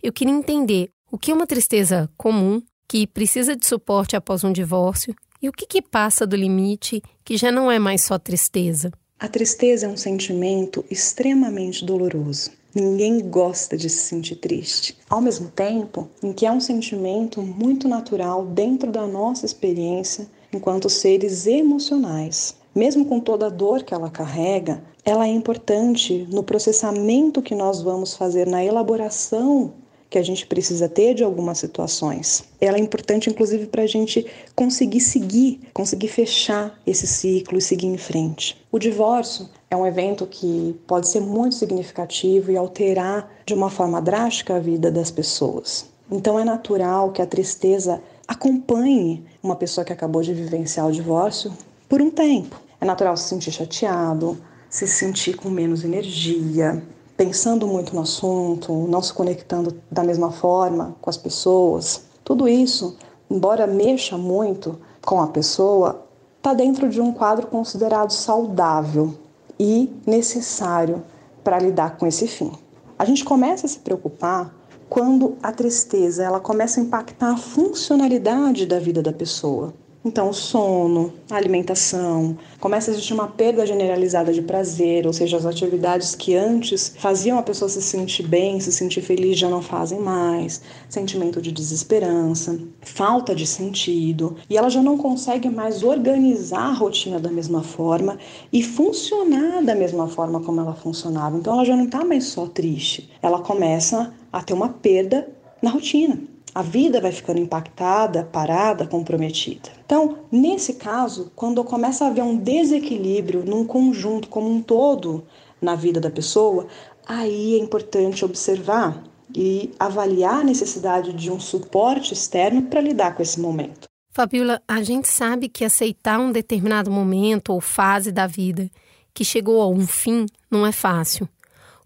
Eu 0.00 0.12
queria 0.12 0.32
entender 0.32 0.90
o 1.10 1.18
que 1.18 1.32
é 1.32 1.34
uma 1.34 1.46
tristeza 1.46 2.08
comum, 2.16 2.62
que 2.86 3.04
precisa 3.04 3.56
de 3.56 3.66
suporte 3.66 4.14
após 4.14 4.44
um 4.44 4.52
divórcio, 4.52 5.12
e 5.42 5.48
o 5.48 5.52
que, 5.52 5.66
que 5.66 5.82
passa 5.82 6.24
do 6.24 6.36
limite, 6.36 7.02
que 7.24 7.36
já 7.36 7.50
não 7.50 7.70
é 7.70 7.80
mais 7.80 8.02
só 8.02 8.16
tristeza. 8.16 8.92
A 9.18 9.28
tristeza 9.28 9.86
é 9.86 9.88
um 9.88 9.96
sentimento 9.96 10.84
extremamente 10.88 11.84
doloroso. 11.84 12.52
Ninguém 12.72 13.28
gosta 13.28 13.76
de 13.76 13.90
se 13.90 14.06
sentir 14.06 14.36
triste. 14.36 14.96
Ao 15.10 15.20
mesmo 15.20 15.48
tempo 15.50 16.08
em 16.22 16.32
que 16.32 16.46
é 16.46 16.52
um 16.52 16.60
sentimento 16.60 17.42
muito 17.42 17.88
natural 17.88 18.46
dentro 18.46 18.92
da 18.92 19.04
nossa 19.04 19.44
experiência 19.44 20.28
enquanto 20.52 20.88
seres 20.88 21.46
emocionais. 21.46 22.54
Mesmo 22.72 23.04
com 23.04 23.18
toda 23.18 23.46
a 23.46 23.50
dor 23.50 23.82
que 23.82 23.92
ela 23.92 24.10
carrega, 24.10 24.80
ela 25.04 25.26
é 25.26 25.30
importante 25.30 26.24
no 26.30 26.44
processamento 26.44 27.42
que 27.42 27.54
nós 27.54 27.82
vamos 27.82 28.14
fazer 28.14 28.46
na 28.46 28.64
elaboração 28.64 29.74
que 30.10 30.18
a 30.18 30.22
gente 30.22 30.46
precisa 30.46 30.88
ter 30.88 31.14
de 31.14 31.22
algumas 31.22 31.58
situações. 31.58 32.44
Ela 32.60 32.78
é 32.78 32.80
importante, 32.80 33.28
inclusive, 33.28 33.66
para 33.66 33.82
a 33.82 33.86
gente 33.86 34.26
conseguir 34.54 35.00
seguir, 35.00 35.60
conseguir 35.72 36.08
fechar 36.08 36.78
esse 36.86 37.06
ciclo 37.06 37.58
e 37.58 37.62
seguir 37.62 37.86
em 37.86 37.98
frente. 37.98 38.56
O 38.72 38.78
divórcio 38.78 39.48
é 39.70 39.76
um 39.76 39.86
evento 39.86 40.26
que 40.26 40.74
pode 40.86 41.08
ser 41.08 41.20
muito 41.20 41.54
significativo 41.54 42.50
e 42.50 42.56
alterar 42.56 43.30
de 43.44 43.54
uma 43.54 43.68
forma 43.68 44.00
drástica 44.00 44.56
a 44.56 44.60
vida 44.60 44.90
das 44.90 45.10
pessoas. 45.10 45.86
Então, 46.10 46.38
é 46.38 46.44
natural 46.44 47.12
que 47.12 47.20
a 47.20 47.26
tristeza 47.26 48.00
acompanhe 48.26 49.24
uma 49.42 49.56
pessoa 49.56 49.84
que 49.84 49.92
acabou 49.92 50.22
de 50.22 50.32
vivenciar 50.32 50.86
o 50.86 50.92
divórcio 50.92 51.52
por 51.88 52.00
um 52.00 52.10
tempo. 52.10 52.58
É 52.80 52.84
natural 52.84 53.16
se 53.16 53.28
sentir 53.28 53.52
chateado, 53.52 54.38
se 54.70 54.86
sentir 54.86 55.36
com 55.36 55.50
menos 55.50 55.84
energia, 55.84 56.82
pensando 57.18 57.66
muito 57.66 57.96
no 57.96 58.02
assunto, 58.02 58.72
não 58.72 59.02
se 59.02 59.12
conectando 59.12 59.82
da 59.90 60.04
mesma 60.04 60.30
forma 60.30 60.94
com 61.00 61.10
as 61.10 61.16
pessoas. 61.16 62.04
Tudo 62.22 62.48
isso, 62.48 62.96
embora 63.28 63.66
mexa 63.66 64.16
muito 64.16 64.78
com 65.04 65.20
a 65.20 65.26
pessoa, 65.26 66.06
está 66.36 66.54
dentro 66.54 66.88
de 66.88 67.00
um 67.00 67.12
quadro 67.12 67.48
considerado 67.48 68.12
saudável 68.12 69.12
e 69.58 69.92
necessário 70.06 71.02
para 71.42 71.58
lidar 71.58 71.96
com 71.96 72.06
esse 72.06 72.28
fim. 72.28 72.52
A 72.96 73.04
gente 73.04 73.24
começa 73.24 73.66
a 73.66 73.68
se 73.68 73.80
preocupar 73.80 74.54
quando 74.88 75.36
a 75.42 75.50
tristeza 75.50 76.22
ela 76.22 76.38
começa 76.38 76.80
a 76.80 76.84
impactar 76.84 77.32
a 77.32 77.36
funcionalidade 77.36 78.64
da 78.64 78.78
vida 78.78 79.02
da 79.02 79.12
pessoa. 79.12 79.74
Então, 80.04 80.30
o 80.30 80.32
sono, 80.32 81.12
a 81.28 81.34
alimentação, 81.34 82.38
começa 82.60 82.88
a 82.88 82.92
existir 82.94 83.12
uma 83.12 83.26
perda 83.26 83.66
generalizada 83.66 84.32
de 84.32 84.40
prazer, 84.40 85.04
ou 85.08 85.12
seja, 85.12 85.36
as 85.36 85.44
atividades 85.44 86.14
que 86.14 86.36
antes 86.36 86.94
faziam 86.96 87.36
a 87.36 87.42
pessoa 87.42 87.68
se 87.68 87.82
sentir 87.82 88.22
bem, 88.22 88.60
se 88.60 88.70
sentir 88.70 89.02
feliz, 89.02 89.36
já 89.36 89.48
não 89.48 89.60
fazem 89.60 89.98
mais, 89.98 90.62
sentimento 90.88 91.42
de 91.42 91.50
desesperança, 91.50 92.60
falta 92.80 93.34
de 93.34 93.44
sentido, 93.44 94.36
e 94.48 94.56
ela 94.56 94.70
já 94.70 94.80
não 94.80 94.96
consegue 94.96 95.50
mais 95.50 95.82
organizar 95.82 96.68
a 96.68 96.74
rotina 96.74 97.18
da 97.18 97.30
mesma 97.30 97.64
forma 97.64 98.18
e 98.52 98.62
funcionar 98.62 99.64
da 99.64 99.74
mesma 99.74 100.06
forma 100.06 100.40
como 100.40 100.60
ela 100.60 100.74
funcionava. 100.74 101.36
Então, 101.36 101.54
ela 101.54 101.64
já 101.64 101.74
não 101.74 101.86
está 101.86 102.04
mais 102.04 102.24
só 102.24 102.46
triste, 102.46 103.10
ela 103.20 103.40
começa 103.40 104.14
a 104.32 104.40
ter 104.44 104.54
uma 104.54 104.68
perda 104.68 105.28
na 105.60 105.70
rotina 105.70 106.37
a 106.54 106.62
vida 106.62 107.00
vai 107.00 107.12
ficando 107.12 107.40
impactada, 107.40 108.24
parada, 108.24 108.86
comprometida. 108.86 109.70
Então, 109.84 110.18
nesse 110.30 110.74
caso, 110.74 111.30
quando 111.34 111.62
começa 111.64 112.04
a 112.04 112.08
haver 112.08 112.22
um 112.22 112.36
desequilíbrio 112.36 113.44
num 113.44 113.64
conjunto 113.64 114.28
como 114.28 114.50
um 114.50 114.62
todo 114.62 115.24
na 115.60 115.74
vida 115.74 116.00
da 116.00 116.10
pessoa, 116.10 116.66
aí 117.06 117.54
é 117.54 117.58
importante 117.58 118.24
observar 118.24 119.02
e 119.34 119.70
avaliar 119.78 120.40
a 120.40 120.44
necessidade 120.44 121.12
de 121.12 121.30
um 121.30 121.38
suporte 121.38 122.14
externo 122.14 122.62
para 122.62 122.80
lidar 122.80 123.14
com 123.14 123.22
esse 123.22 123.40
momento. 123.40 123.88
Fabiola, 124.10 124.60
a 124.66 124.82
gente 124.82 125.06
sabe 125.06 125.48
que 125.48 125.64
aceitar 125.64 126.18
um 126.18 126.32
determinado 126.32 126.90
momento 126.90 127.52
ou 127.52 127.60
fase 127.60 128.10
da 128.10 128.26
vida 128.26 128.70
que 129.14 129.24
chegou 129.24 129.60
a 129.60 129.68
um 129.68 129.86
fim 129.86 130.26
não 130.50 130.66
é 130.66 130.72
fácil. 130.72 131.28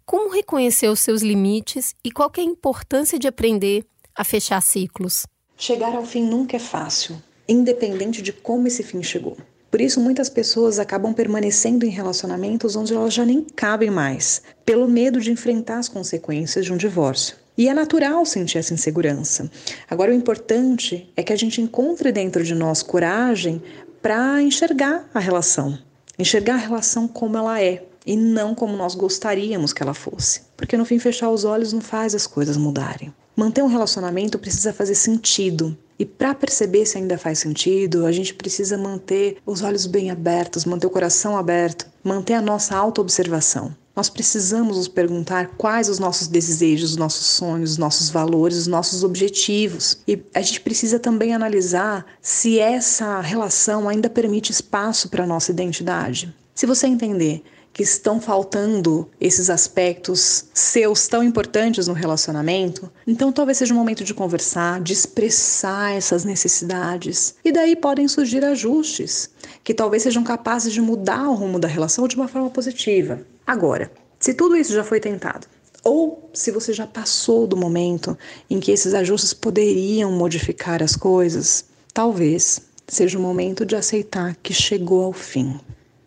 Como 0.04 0.32
reconhecer 0.32 0.88
os 0.88 1.00
seus 1.00 1.22
limites 1.22 1.94
e 2.04 2.10
qual 2.10 2.30
é 2.36 2.40
a 2.40 2.44
importância 2.44 3.18
de 3.18 3.26
aprender 3.26 3.84
a 4.16 4.24
fechar 4.24 4.60
ciclos. 4.60 5.26
Chegar 5.56 5.94
ao 5.94 6.04
fim 6.04 6.22
nunca 6.24 6.56
é 6.56 6.60
fácil, 6.60 7.16
independente 7.48 8.22
de 8.22 8.32
como 8.32 8.66
esse 8.66 8.82
fim 8.82 9.02
chegou. 9.02 9.36
Por 9.70 9.80
isso, 9.80 10.00
muitas 10.00 10.28
pessoas 10.28 10.78
acabam 10.78 11.14
permanecendo 11.14 11.86
em 11.86 11.88
relacionamentos 11.88 12.76
onde 12.76 12.92
elas 12.92 13.14
já 13.14 13.24
nem 13.24 13.42
cabem 13.42 13.90
mais, 13.90 14.42
pelo 14.66 14.86
medo 14.86 15.18
de 15.18 15.32
enfrentar 15.32 15.78
as 15.78 15.88
consequências 15.88 16.66
de 16.66 16.72
um 16.72 16.76
divórcio. 16.76 17.36
E 17.56 17.68
é 17.68 17.74
natural 17.74 18.24
sentir 18.26 18.58
essa 18.58 18.74
insegurança. 18.74 19.50
Agora, 19.88 20.10
o 20.10 20.14
importante 20.14 21.10
é 21.16 21.22
que 21.22 21.32
a 21.32 21.36
gente 21.36 21.60
encontre 21.60 22.12
dentro 22.12 22.44
de 22.44 22.54
nós 22.54 22.82
coragem 22.82 23.62
para 24.02 24.42
enxergar 24.42 25.08
a 25.14 25.20
relação, 25.20 25.78
enxergar 26.18 26.54
a 26.54 26.58
relação 26.58 27.08
como 27.08 27.38
ela 27.38 27.62
é 27.62 27.84
e 28.04 28.16
não 28.16 28.54
como 28.54 28.76
nós 28.76 28.94
gostaríamos 28.94 29.72
que 29.72 29.82
ela 29.82 29.94
fosse. 29.94 30.42
Porque 30.56 30.76
no 30.76 30.84
fim, 30.84 30.98
fechar 30.98 31.30
os 31.30 31.44
olhos 31.44 31.72
não 31.72 31.80
faz 31.80 32.14
as 32.14 32.26
coisas 32.26 32.56
mudarem. 32.56 33.12
Manter 33.34 33.62
um 33.62 33.66
relacionamento 33.66 34.38
precisa 34.38 34.72
fazer 34.72 34.94
sentido. 34.94 35.76
E 35.98 36.04
para 36.04 36.34
perceber 36.34 36.84
se 36.84 36.98
ainda 36.98 37.16
faz 37.16 37.38
sentido, 37.38 38.04
a 38.04 38.12
gente 38.12 38.34
precisa 38.34 38.76
manter 38.76 39.38
os 39.46 39.62
olhos 39.62 39.86
bem 39.86 40.10
abertos, 40.10 40.64
manter 40.64 40.86
o 40.86 40.90
coração 40.90 41.36
aberto, 41.36 41.86
manter 42.02 42.34
a 42.34 42.42
nossa 42.42 42.76
autoobservação. 42.76 43.74
Nós 43.94 44.08
precisamos 44.08 44.76
nos 44.78 44.88
perguntar 44.88 45.48
quais 45.56 45.88
os 45.88 45.98
nossos 45.98 46.26
desejos, 46.26 46.92
os 46.92 46.96
nossos 46.96 47.26
sonhos, 47.26 47.72
os 47.72 47.78
nossos 47.78 48.10
valores, 48.10 48.56
os 48.56 48.66
nossos 48.66 49.04
objetivos. 49.04 49.98
E 50.08 50.22
a 50.34 50.40
gente 50.40 50.60
precisa 50.62 50.98
também 50.98 51.34
analisar 51.34 52.06
se 52.20 52.58
essa 52.58 53.20
relação 53.20 53.88
ainda 53.88 54.08
permite 54.08 54.50
espaço 54.50 55.08
para 55.10 55.24
a 55.24 55.26
nossa 55.26 55.50
identidade. 55.50 56.34
Se 56.54 56.66
você 56.66 56.86
entender 56.86 57.42
que 57.72 57.82
estão 57.82 58.20
faltando 58.20 59.08
esses 59.20 59.48
aspectos 59.48 60.44
seus 60.52 61.08
tão 61.08 61.22
importantes 61.22 61.88
no 61.88 61.94
relacionamento, 61.94 62.90
então 63.06 63.32
talvez 63.32 63.58
seja 63.58 63.72
o 63.72 63.76
momento 63.76 64.04
de 64.04 64.12
conversar, 64.12 64.80
de 64.80 64.92
expressar 64.92 65.94
essas 65.94 66.24
necessidades. 66.24 67.34
E 67.44 67.50
daí 67.50 67.74
podem 67.74 68.06
surgir 68.06 68.44
ajustes 68.44 69.30
que 69.64 69.72
talvez 69.72 70.02
sejam 70.02 70.22
capazes 70.22 70.72
de 70.72 70.80
mudar 70.80 71.28
o 71.28 71.34
rumo 71.34 71.58
da 71.58 71.68
relação 71.68 72.06
de 72.06 72.16
uma 72.16 72.28
forma 72.28 72.50
positiva. 72.50 73.20
Agora, 73.46 73.90
se 74.18 74.34
tudo 74.34 74.56
isso 74.56 74.72
já 74.72 74.84
foi 74.84 75.00
tentado, 75.00 75.46
ou 75.84 76.30
se 76.32 76.50
você 76.50 76.72
já 76.72 76.86
passou 76.86 77.46
do 77.46 77.56
momento 77.56 78.16
em 78.48 78.60
que 78.60 78.70
esses 78.70 78.94
ajustes 78.94 79.34
poderiam 79.34 80.12
modificar 80.12 80.82
as 80.82 80.94
coisas, 80.94 81.64
talvez 81.92 82.60
seja 82.86 83.18
o 83.18 83.22
momento 83.22 83.66
de 83.66 83.74
aceitar 83.74 84.36
que 84.42 84.54
chegou 84.54 85.04
ao 85.04 85.12
fim. 85.12 85.58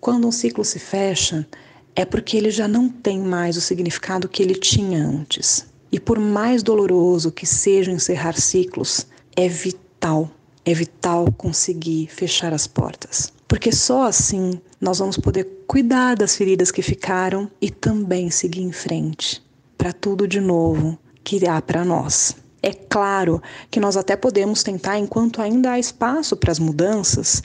Quando 0.06 0.28
um 0.28 0.32
ciclo 0.32 0.64
se 0.64 0.78
fecha, 0.78 1.48
é 1.96 2.06
porque 2.06 2.38
ele 2.38 2.52
já 2.52 2.68
não 2.68 2.88
tem 2.88 3.18
mais 3.18 3.58
o 3.58 3.62
significado 3.62 4.30
que 4.30 4.44
ele 4.44 4.54
tinha 4.54 5.04
antes. 5.04 5.66
E 5.92 6.00
por 6.00 6.20
mais 6.20 6.62
doloroso 6.62 7.32
que 7.32 7.44
seja 7.44 7.92
encerrar 7.92 8.40
ciclos, 8.40 9.08
é 9.36 9.48
vital, 9.48 10.30
é 10.64 10.76
vital 10.76 11.32
conseguir 11.36 12.06
fechar 12.06 12.54
as 12.54 12.68
portas. 12.68 13.34
Porque 13.48 13.72
só 13.72 14.04
assim 14.04 14.62
nós 14.80 15.00
vamos 15.00 15.18
poder 15.18 15.64
cuidar 15.66 16.16
das 16.16 16.36
feridas 16.36 16.70
que 16.70 16.84
ficaram 16.84 17.50
e 17.60 17.72
também 17.72 18.30
seguir 18.30 18.62
em 18.62 18.72
frente 18.72 19.42
para 19.76 19.92
tudo 19.92 20.28
de 20.28 20.40
novo 20.40 21.00
que 21.24 21.48
há 21.48 21.60
para 21.60 21.84
nós. 21.84 22.36
É 22.62 22.74
claro 22.74 23.42
que 23.72 23.80
nós 23.80 23.98
até 23.98 24.16
podemos 24.16 24.62
tentar, 24.62 25.00
enquanto 25.00 25.42
ainda 25.42 25.72
há 25.72 25.80
espaço 25.80 26.38
para 26.38 26.52
as 26.52 26.60
mudanças, 26.60 27.42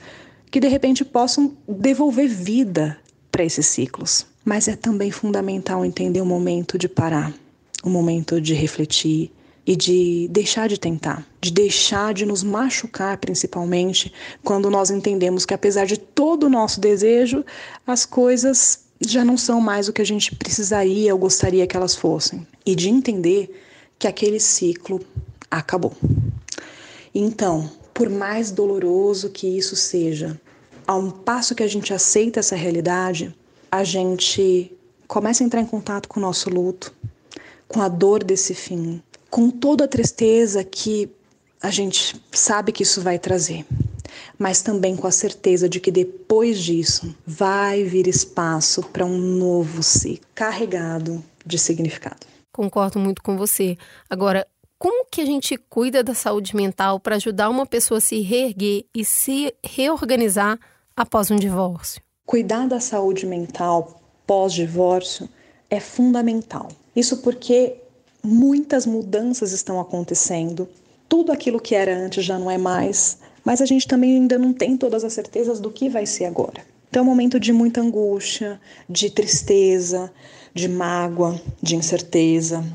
que 0.51 0.59
de 0.59 0.67
repente 0.67 1.05
possam 1.05 1.57
devolver 1.67 2.27
vida 2.27 2.97
para 3.31 3.45
esses 3.45 3.65
ciclos. 3.65 4.27
Mas 4.43 4.67
é 4.67 4.75
também 4.75 5.09
fundamental 5.09 5.85
entender 5.85 6.19
o 6.19 6.25
momento 6.25 6.77
de 6.77 6.89
parar, 6.89 7.33
o 7.83 7.89
momento 7.89 8.41
de 8.41 8.53
refletir 8.53 9.31
e 9.65 9.75
de 9.75 10.27
deixar 10.29 10.67
de 10.67 10.79
tentar, 10.79 11.25
de 11.39 11.51
deixar 11.51 12.13
de 12.13 12.25
nos 12.25 12.43
machucar, 12.43 13.17
principalmente 13.17 14.11
quando 14.43 14.69
nós 14.69 14.89
entendemos 14.89 15.45
que, 15.45 15.53
apesar 15.53 15.85
de 15.85 15.97
todo 15.97 16.47
o 16.47 16.49
nosso 16.49 16.81
desejo, 16.81 17.45
as 17.85 18.05
coisas 18.05 18.85
já 18.99 19.23
não 19.23 19.37
são 19.37 19.61
mais 19.61 19.87
o 19.87 19.93
que 19.93 20.01
a 20.01 20.05
gente 20.05 20.35
precisaria 20.35 21.13
ou 21.13 21.19
gostaria 21.19 21.65
que 21.65 21.77
elas 21.77 21.95
fossem. 21.95 22.45
E 22.65 22.75
de 22.75 22.89
entender 22.89 23.55
que 23.97 24.07
aquele 24.07 24.39
ciclo 24.39 24.99
acabou. 25.49 25.93
Então, 27.13 27.69
por 28.01 28.09
mais 28.09 28.49
doloroso 28.49 29.29
que 29.29 29.45
isso 29.45 29.75
seja, 29.75 30.41
a 30.87 30.95
um 30.95 31.11
passo 31.11 31.53
que 31.53 31.61
a 31.61 31.67
gente 31.67 31.93
aceita 31.93 32.39
essa 32.39 32.55
realidade, 32.55 33.31
a 33.71 33.83
gente 33.83 34.75
começa 35.07 35.43
a 35.43 35.45
entrar 35.45 35.61
em 35.61 35.67
contato 35.67 36.09
com 36.09 36.19
o 36.19 36.23
nosso 36.23 36.49
luto, 36.49 36.91
com 37.67 37.79
a 37.79 37.87
dor 37.87 38.23
desse 38.23 38.55
fim, 38.55 39.03
com 39.29 39.51
toda 39.51 39.83
a 39.83 39.87
tristeza 39.87 40.63
que 40.63 41.11
a 41.61 41.69
gente 41.69 42.19
sabe 42.31 42.71
que 42.71 42.81
isso 42.81 43.01
vai 43.01 43.19
trazer, 43.19 43.67
mas 44.35 44.63
também 44.63 44.95
com 44.95 45.05
a 45.05 45.11
certeza 45.11 45.69
de 45.69 45.79
que 45.79 45.91
depois 45.91 46.57
disso 46.57 47.15
vai 47.23 47.83
vir 47.83 48.07
espaço 48.07 48.81
para 48.81 49.05
um 49.05 49.15
novo 49.15 49.83
ciclo 49.83 50.25
carregado 50.33 51.23
de 51.45 51.59
significado. 51.59 52.25
Concordo 52.51 52.97
muito 52.97 53.21
com 53.21 53.37
você. 53.37 53.77
Agora, 54.09 54.47
como 54.81 55.05
que 55.05 55.21
a 55.21 55.25
gente 55.25 55.55
cuida 55.69 56.03
da 56.03 56.15
saúde 56.15 56.55
mental 56.55 56.99
para 56.99 57.17
ajudar 57.17 57.51
uma 57.51 57.67
pessoa 57.67 57.99
a 57.99 58.01
se 58.01 58.19
reerguer 58.21 58.83
e 58.95 59.05
se 59.05 59.53
reorganizar 59.63 60.57
após 60.97 61.29
um 61.29 61.35
divórcio? 61.35 62.01
Cuidar 62.25 62.67
da 62.67 62.79
saúde 62.79 63.27
mental 63.27 64.01
pós-divórcio 64.25 65.29
é 65.69 65.79
fundamental. 65.79 66.67
Isso 66.95 67.17
porque 67.17 67.75
muitas 68.23 68.87
mudanças 68.87 69.51
estão 69.51 69.79
acontecendo. 69.79 70.67
Tudo 71.07 71.31
aquilo 71.31 71.61
que 71.61 71.75
era 71.75 71.95
antes 71.95 72.25
já 72.25 72.39
não 72.39 72.49
é 72.49 72.57
mais, 72.57 73.19
mas 73.45 73.61
a 73.61 73.67
gente 73.67 73.87
também 73.87 74.15
ainda 74.15 74.39
não 74.39 74.51
tem 74.51 74.75
todas 74.75 75.03
as 75.03 75.13
certezas 75.13 75.59
do 75.59 75.69
que 75.69 75.89
vai 75.89 76.07
ser 76.07 76.25
agora. 76.25 76.65
Então 76.89 77.01
é 77.01 77.03
um 77.03 77.09
momento 77.09 77.39
de 77.39 77.53
muita 77.53 77.81
angústia, 77.81 78.59
de 78.89 79.11
tristeza, 79.11 80.11
de 80.55 80.67
mágoa, 80.67 81.39
de 81.61 81.75
incerteza, 81.75 82.65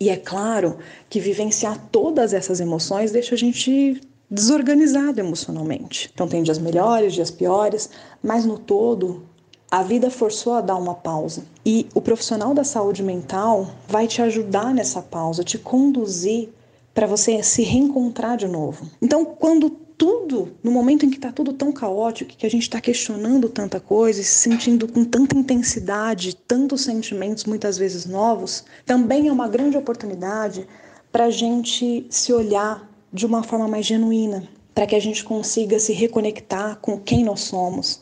e 0.00 0.08
é 0.08 0.16
claro 0.16 0.78
que 1.10 1.20
vivenciar 1.20 1.78
todas 1.92 2.32
essas 2.32 2.58
emoções 2.58 3.12
deixa 3.12 3.34
a 3.34 3.38
gente 3.38 4.00
desorganizado 4.30 5.20
emocionalmente. 5.20 6.10
Então 6.14 6.26
tem 6.26 6.42
dias 6.42 6.58
melhores, 6.58 7.12
dias 7.12 7.30
piores, 7.30 7.90
mas 8.22 8.46
no 8.46 8.58
todo 8.58 9.22
a 9.70 9.82
vida 9.82 10.10
forçou 10.10 10.54
a 10.54 10.60
dar 10.60 10.76
uma 10.76 10.94
pausa. 10.94 11.44
E 11.64 11.86
o 11.94 12.00
profissional 12.00 12.54
da 12.54 12.64
saúde 12.64 13.02
mental 13.02 13.68
vai 13.86 14.06
te 14.06 14.22
ajudar 14.22 14.74
nessa 14.74 15.02
pausa, 15.02 15.44
te 15.44 15.58
conduzir 15.58 16.48
para 16.94 17.06
você 17.06 17.42
se 17.42 17.62
reencontrar 17.62 18.36
de 18.36 18.48
novo. 18.48 18.86
Então, 19.00 19.24
quando 19.24 19.76
tudo, 20.00 20.56
no 20.62 20.70
momento 20.70 21.04
em 21.04 21.10
que 21.10 21.16
está 21.16 21.30
tudo 21.30 21.52
tão 21.52 21.70
caótico, 21.70 22.34
que 22.34 22.46
a 22.46 22.50
gente 22.50 22.62
está 22.62 22.80
questionando 22.80 23.50
tanta 23.50 23.78
coisa 23.78 24.22
e 24.22 24.24
se 24.24 24.48
sentindo 24.48 24.88
com 24.88 25.04
tanta 25.04 25.36
intensidade, 25.36 26.34
tantos 26.34 26.84
sentimentos 26.84 27.44
muitas 27.44 27.76
vezes 27.76 28.06
novos, 28.06 28.64
também 28.86 29.28
é 29.28 29.32
uma 29.32 29.46
grande 29.46 29.76
oportunidade 29.76 30.66
para 31.12 31.26
a 31.26 31.30
gente 31.30 32.06
se 32.08 32.32
olhar 32.32 32.88
de 33.12 33.26
uma 33.26 33.42
forma 33.42 33.68
mais 33.68 33.84
genuína, 33.84 34.48
para 34.74 34.86
que 34.86 34.94
a 34.94 34.98
gente 34.98 35.22
consiga 35.22 35.78
se 35.78 35.92
reconectar 35.92 36.78
com 36.80 36.98
quem 36.98 37.22
nós 37.22 37.40
somos, 37.40 38.00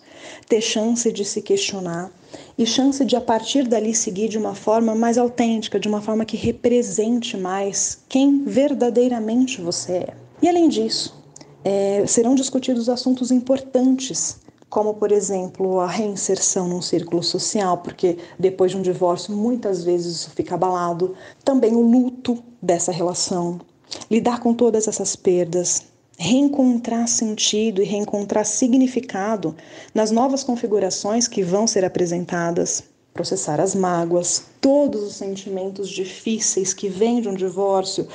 ter 0.48 0.60
chance 0.60 1.10
de 1.10 1.24
se 1.24 1.42
questionar 1.42 2.12
e 2.56 2.64
chance 2.64 3.04
de 3.04 3.16
a 3.16 3.20
partir 3.20 3.66
dali 3.66 3.92
seguir 3.92 4.28
de 4.28 4.38
uma 4.38 4.54
forma 4.54 4.94
mais 4.94 5.18
autêntica, 5.18 5.80
de 5.80 5.88
uma 5.88 6.00
forma 6.00 6.24
que 6.24 6.36
represente 6.36 7.36
mais 7.36 8.04
quem 8.08 8.44
verdadeiramente 8.44 9.60
você 9.60 9.92
é. 9.94 10.14
E 10.40 10.48
além 10.48 10.68
disso, 10.68 11.17
é, 11.68 12.06
serão 12.06 12.34
discutidos 12.34 12.88
assuntos 12.88 13.30
importantes 13.30 14.40
como 14.70 14.94
por 14.94 15.12
exemplo 15.12 15.80
a 15.80 15.86
reinserção 15.86 16.68
num 16.68 16.82
círculo 16.82 17.22
social, 17.22 17.78
porque 17.78 18.18
depois 18.38 18.70
de 18.70 18.76
um 18.76 18.82
divórcio 18.82 19.34
muitas 19.34 19.82
vezes 19.82 20.16
isso 20.16 20.30
fica 20.30 20.54
abalado, 20.54 21.14
também 21.42 21.74
o 21.74 21.80
luto 21.80 22.42
dessa 22.60 22.92
relação, 22.92 23.60
lidar 24.10 24.40
com 24.40 24.52
todas 24.52 24.86
essas 24.86 25.16
perdas, 25.16 25.84
reencontrar 26.18 27.08
sentido 27.08 27.82
e 27.82 27.86
reencontrar 27.86 28.44
significado 28.44 29.54
nas 29.94 30.10
novas 30.10 30.44
configurações 30.44 31.26
que 31.26 31.42
vão 31.42 31.66
ser 31.66 31.84
apresentadas, 31.84 32.84
processar 33.14 33.60
as 33.60 33.74
mágoas, 33.74 34.44
todos 34.60 35.02
os 35.02 35.16
sentimentos 35.16 35.88
difíceis 35.88 36.72
que 36.72 36.88
vêm 36.88 37.20
de 37.20 37.28
um 37.28 37.34
divórcio, 37.34 38.06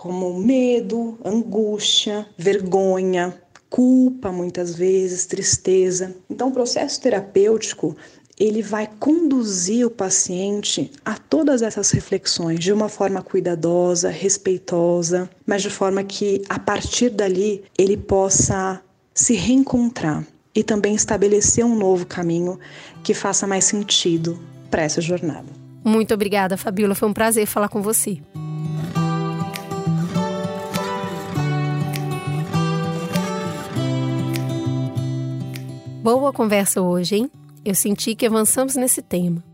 como 0.00 0.32
medo, 0.32 1.18
angústia, 1.22 2.26
vergonha, 2.38 3.34
culpa 3.68 4.32
muitas 4.32 4.74
vezes, 4.74 5.26
tristeza. 5.26 6.16
Então 6.30 6.48
o 6.48 6.52
processo 6.52 6.98
terapêutico 7.02 7.94
ele 8.38 8.62
vai 8.62 8.88
conduzir 8.98 9.86
o 9.86 9.90
paciente 9.90 10.90
a 11.04 11.18
todas 11.18 11.60
essas 11.60 11.90
reflexões 11.90 12.58
de 12.58 12.72
uma 12.72 12.88
forma 12.88 13.20
cuidadosa, 13.20 14.08
respeitosa, 14.08 15.28
mas 15.44 15.60
de 15.60 15.68
forma 15.68 16.02
que 16.02 16.40
a 16.48 16.58
partir 16.58 17.10
dali 17.10 17.62
ele 17.76 17.98
possa 17.98 18.80
se 19.12 19.34
reencontrar 19.34 20.26
e 20.54 20.64
também 20.64 20.94
estabelecer 20.94 21.62
um 21.62 21.76
novo 21.76 22.06
caminho 22.06 22.58
que 23.04 23.12
faça 23.12 23.46
mais 23.46 23.66
sentido 23.66 24.40
para 24.70 24.80
essa 24.80 25.02
jornada. 25.02 25.52
Muito 25.84 26.14
obrigada, 26.14 26.56
Fabiola. 26.56 26.94
Foi 26.94 27.06
um 27.06 27.12
prazer 27.12 27.44
falar 27.44 27.68
com 27.68 27.82
você. 27.82 28.18
Boa 36.02 36.32
conversa 36.32 36.80
hoje, 36.80 37.16
hein? 37.16 37.30
Eu 37.62 37.74
senti 37.74 38.14
que 38.14 38.24
avançamos 38.24 38.74
nesse 38.74 39.02
tema. 39.02 39.44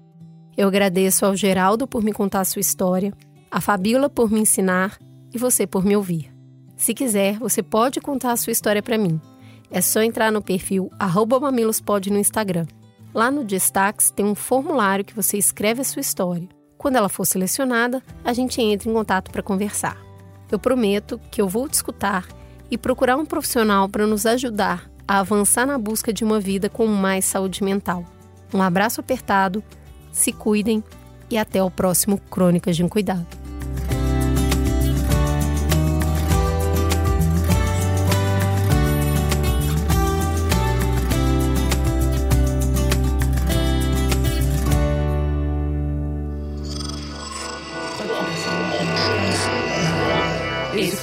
Eu 0.57 0.69
agradeço 0.69 1.27
ao 1.27 1.35
Geraldo 1.35 1.89
por 1.89 2.05
me 2.05 2.13
contar 2.13 2.45
sua 2.45 2.61
história, 2.61 3.13
a 3.51 3.61
Fabiola 3.61 4.09
por 4.09 4.31
me 4.31 4.39
ensinar 4.39 4.97
e 5.35 5.39
você 5.39 5.67
por 5.67 5.85
me 5.85 5.97
ouvir. 5.97 6.33
Se 6.77 6.95
quiser, 6.95 7.37
você 7.41 7.65
pode 7.65 8.01
contar 8.01 8.31
a 8.31 8.37
sua 8.37 8.53
história 8.53 8.81
para 8.81 8.97
mim. 8.97 9.21
É 9.73 9.81
só 9.81 10.01
entrar 10.01 10.31
no 10.31 10.41
perfil 10.41 10.89
mamilospod 11.41 12.13
no 12.13 12.19
Instagram. 12.19 12.67
Lá 13.13 13.29
no 13.29 13.43
Destaques 13.43 14.13
tem 14.13 14.25
um 14.25 14.37
formulário 14.37 15.05
que 15.05 15.17
você 15.17 15.37
escreve 15.37 15.81
a 15.81 15.85
sua 15.85 15.99
história. 15.99 16.49
Quando 16.79 16.95
ela 16.95 17.09
for 17.09 17.25
selecionada, 17.25 18.01
a 18.23 18.33
gente 18.33 18.63
entra 18.63 18.89
em 18.89 18.93
contato 18.93 19.33
para 19.33 19.43
conversar. 19.43 20.01
Eu 20.49 20.61
prometo 20.61 21.21
que 21.29 21.43
eu 21.43 21.49
vou 21.49 21.69
te 21.69 21.75
escutar 21.75 22.25
e 22.71 22.79
procurar 22.79 23.17
um 23.17 23.27
profissional 23.27 23.89
para 23.89 24.07
nos 24.07 24.25
ajudar 24.27 24.95
a 25.07 25.21
avançar 25.21 25.67
na 25.67 25.79
busca 25.79 26.13
de 26.13 26.25
uma 26.25 26.41
vida 26.41 26.69
com 26.69 26.87
mais 26.87 27.25
saúde 27.25 27.63
mental. 27.63 28.05
Um 28.53 28.63
abraço 28.63 29.01
apertado, 29.01 29.63
se 30.13 30.33
cuidem 30.33 30.83
e 31.31 31.37
até 31.37 31.63
o 31.63 31.71
próximo 31.71 32.19
Crônicas 32.31 32.77
de 32.77 32.85
um 32.85 32.89
Cuidado. 32.89 33.36